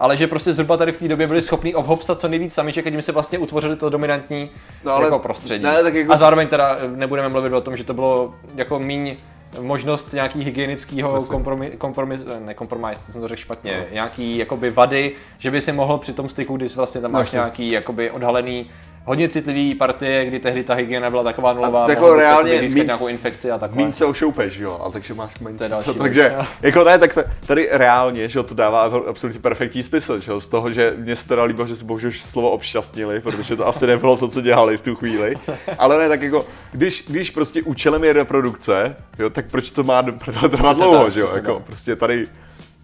Ale 0.00 0.16
že 0.16 0.26
prostě 0.26 0.52
zhruba 0.52 0.76
tady 0.76 0.92
v 0.92 0.96
té 0.98 1.08
době 1.08 1.26
byli 1.26 1.42
schopni 1.42 1.74
obhopsat 1.74 2.20
co 2.20 2.28
nejvíc 2.28 2.54
samiček 2.54 2.86
a 2.86 2.90
tím 2.90 3.02
se 3.02 3.12
vlastně 3.12 3.38
utvořili 3.38 3.76
to 3.76 3.90
dominantní 3.90 4.50
No, 4.84 4.90
no, 4.90 4.96
ale- 4.96 5.04
jako 5.06 5.18
prostředí. 5.18 5.64
ne, 5.64 5.82
tak 5.82 5.94
jako- 5.94 6.12
A 6.12 6.16
zároveň 6.16 6.48
teda 6.48 6.76
eh, 6.80 6.88
nebudeme 6.96 7.28
mluvit 7.28 7.52
o 7.52 7.60
tom, 7.60 7.76
že 7.76 7.84
to 7.84 7.94
bylo 7.94 8.34
jako 8.54 8.78
míň 8.78 9.16
možnost 9.60 10.12
nějaký 10.12 10.44
hygienického 10.44 11.22
kompromis, 11.24 11.72
kompromis, 11.78 12.20
ne 12.38 12.54
kompromis, 12.54 13.02
to 13.02 13.12
jsem 13.12 13.20
to 13.20 13.28
řekl 13.28 13.40
špatně, 13.40 13.86
nějaký 13.92 14.36
jakoby 14.36 14.70
vady, 14.70 15.12
že 15.38 15.50
by 15.50 15.60
si 15.60 15.72
mohl 15.72 15.98
při 15.98 16.12
tom 16.12 16.28
styku, 16.28 16.56
když 16.56 16.76
vlastně 16.76 17.00
tam 17.00 17.12
máš 17.12 17.26
Jasně. 17.26 17.36
nějaký 17.36 17.70
jakoby 17.70 18.10
odhalený 18.10 18.66
hodně 19.06 19.28
citlivý 19.28 19.74
partie, 19.74 20.24
kdy 20.24 20.38
tehdy 20.38 20.64
ta 20.64 20.74
hygiena 20.74 21.10
byla 21.10 21.22
taková 21.24 21.52
nulová, 21.52 21.90
jako 21.90 22.00
mohl 22.00 22.14
bys 22.14 22.22
reálně 22.24 22.58
získat 22.58 22.80
míň- 22.80 22.84
nějakou 22.84 23.08
infekci 23.08 23.50
a 23.50 23.58
takhle. 23.58 23.82
Míň 23.82 23.92
se 23.92 24.04
ošoupeš, 24.04 24.58
jo, 24.58 24.78
ale 24.82 24.92
takže 24.92 25.14
máš 25.14 25.38
méně. 25.38 25.58
To 25.58 25.64
je 25.64 25.68
další 25.70 25.94
takže, 25.94 26.20
věc, 26.20 26.46
jako 26.62 26.84
ne, 26.84 26.98
tak 26.98 27.18
tady 27.46 27.68
reálně, 27.70 28.28
že 28.28 28.42
to 28.42 28.54
dává 28.54 28.82
absolutně 29.08 29.40
perfektní 29.40 29.82
smysl, 29.82 30.18
že 30.18 30.32
z 30.38 30.46
toho, 30.46 30.70
že 30.70 30.94
mě 30.96 31.16
se 31.16 31.28
teda 31.28 31.44
líbilo, 31.44 31.66
že 31.66 31.76
si 31.76 31.84
bohužel 31.84 32.10
slovo 32.12 32.50
obšťastnili, 32.50 33.20
protože 33.20 33.56
to 33.56 33.66
asi 33.66 33.86
nebylo 33.86 34.16
to, 34.16 34.28
co 34.28 34.40
dělali 34.40 34.76
v 34.78 34.82
tu 34.82 34.94
chvíli, 34.94 35.34
ale 35.78 35.98
ne, 35.98 36.08
tak 36.08 36.22
jako, 36.22 36.46
když, 36.72 37.04
když 37.08 37.30
prostě 37.30 37.62
účelem 37.62 38.04
je 38.04 38.12
reprodukce, 38.12 38.96
jo, 39.18 39.30
tak 39.30 39.46
proč 39.50 39.70
to 39.70 39.84
má 39.84 40.02
trvat 40.02 40.76
dlouho, 40.76 41.10
že 41.10 41.20
jo, 41.20 41.28
jako, 41.34 41.62
prostě 41.66 41.96
tady, 41.96 42.26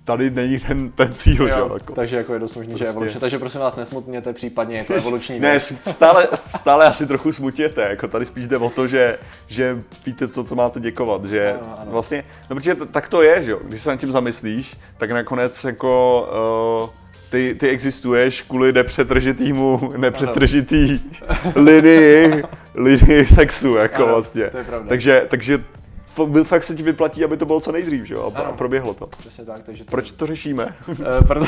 tady 0.05 0.31
není 0.31 0.59
ten, 0.59 0.91
ten 0.91 1.13
cíl, 1.15 1.47
že 1.47 1.53
jo, 1.53 1.59
Jo, 1.59 1.71
jako. 1.75 1.93
takže 1.95 2.17
jako 2.17 2.33
je 2.35 2.39
dost 2.39 2.55
možný, 2.55 2.73
že 2.73 2.79
Prostě- 2.79 2.91
evolučně. 2.91 3.21
Takže 3.21 3.39
prosím 3.39 3.61
vás, 3.61 3.77
nesmutněte, 3.77 4.33
případně 4.33 4.77
je 4.77 4.85
to 4.85 4.95
evoluční 4.95 5.41
Ne, 5.41 5.51
věc. 5.51 5.83
stále, 5.89 6.29
stále 6.61 6.87
asi 6.87 7.07
trochu 7.07 7.33
smutěte, 7.33 7.83
jako 7.91 8.09
tady 8.09 8.27
spíš 8.27 8.47
jde 8.49 8.57
o 8.59 8.71
to, 8.71 8.87
že, 8.89 9.19
že 9.47 9.79
víte, 10.07 10.29
co 10.29 10.45
to 10.45 10.55
máte 10.55 10.81
děkovat, 10.81 11.25
že 11.25 11.53
Ano, 11.63 11.77
ano. 11.81 11.91
vlastně, 11.93 12.25
no 12.51 12.57
protože 12.57 12.75
t- 12.75 12.87
tak 12.87 13.09
to 13.09 13.23
je, 13.23 13.43
že 13.43 13.51
jo, 13.51 13.59
když 13.65 13.83
se 13.83 13.89
nad 13.89 13.97
tím 13.97 14.13
zamyslíš, 14.13 14.77
tak 14.99 15.11
nakonec 15.11 15.65
jako 15.65 16.23
uh, 16.85 16.91
ty, 17.31 17.57
ty 17.61 17.69
existuješ 17.69 18.43
kvůli 18.43 18.73
nepřetržitýmu, 18.73 19.93
nepřetržitý 19.97 21.01
linii, 21.55 22.43
linii 22.75 23.27
sexu, 23.27 23.75
jako 23.75 23.97
Ano, 24.03 24.07
vlastně. 24.07 24.45
to 24.51 24.59
je 24.59 24.65
pravda. 24.65 24.89
Takže, 24.89 25.27
takže 25.31 25.65
fakt 26.45 26.63
se 26.63 26.75
ti 26.75 26.83
vyplatí, 26.83 27.25
aby 27.25 27.37
to 27.37 27.47
bylo 27.47 27.61
co 27.61 27.73
nejdřív, 27.73 28.05
že 28.05 28.15
jo, 28.15 28.33
a, 28.35 28.39
a 28.39 28.43
Ano. 28.43 28.55
proběhlo 28.57 28.95
to. 28.95 29.07
Přesně 29.07 29.45
tak, 29.45 29.63
takže 29.67 29.85
to... 29.85 29.91
Proč 29.91 30.11
to 30.11 30.27
řešíme? 30.27 30.75
Eh, 30.91 31.25
proto... 31.25 31.47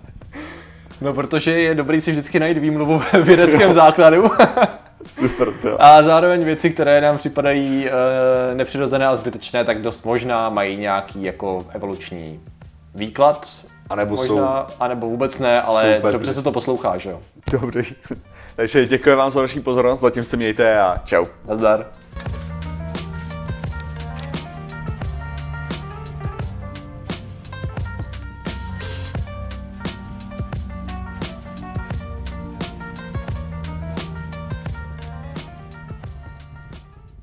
no, 1.00 1.14
protože 1.14 1.60
je 1.60 1.74
dobrý 1.74 2.00
si 2.00 2.10
vždycky 2.10 2.40
najít 2.40 2.58
výmluvu 2.58 2.98
v 3.12 3.24
vědeckém 3.24 3.72
základu 3.74 4.30
Super, 5.06 5.52
to. 5.62 5.82
a 5.82 6.02
zároveň 6.02 6.44
věci, 6.44 6.70
které 6.70 7.00
nám 7.00 7.18
připadají 7.18 7.86
uh, 7.86 8.56
nepřirozené 8.56 9.06
a 9.06 9.16
zbytečné, 9.16 9.64
tak 9.64 9.82
dost 9.82 10.04
možná 10.04 10.48
mají 10.48 10.76
nějaký 10.76 11.22
jako 11.22 11.66
evoluční 11.72 12.40
výklad. 12.94 13.48
A 13.90 13.94
nebo 13.94 14.16
jsou 14.16 14.32
možná, 14.34 14.66
anebo 14.80 15.06
vůbec 15.08 15.38
ne, 15.38 15.62
ale 15.62 15.94
Super. 15.96 16.12
dobře 16.12 16.32
se 16.32 16.42
to 16.42 16.52
poslouchá, 16.52 16.98
že 16.98 17.10
jo? 17.10 17.20
dobrý. 17.52 17.82
Takže 18.56 18.86
děkuji 18.86 19.14
vám 19.16 19.30
za 19.30 19.40
vaši 19.40 19.60
pozornost, 19.60 20.00
zatím 20.00 20.24
se 20.24 20.36
mějte 20.36 20.80
a 20.80 21.02
čau. 21.04 21.24
Nazdar. 21.48 21.86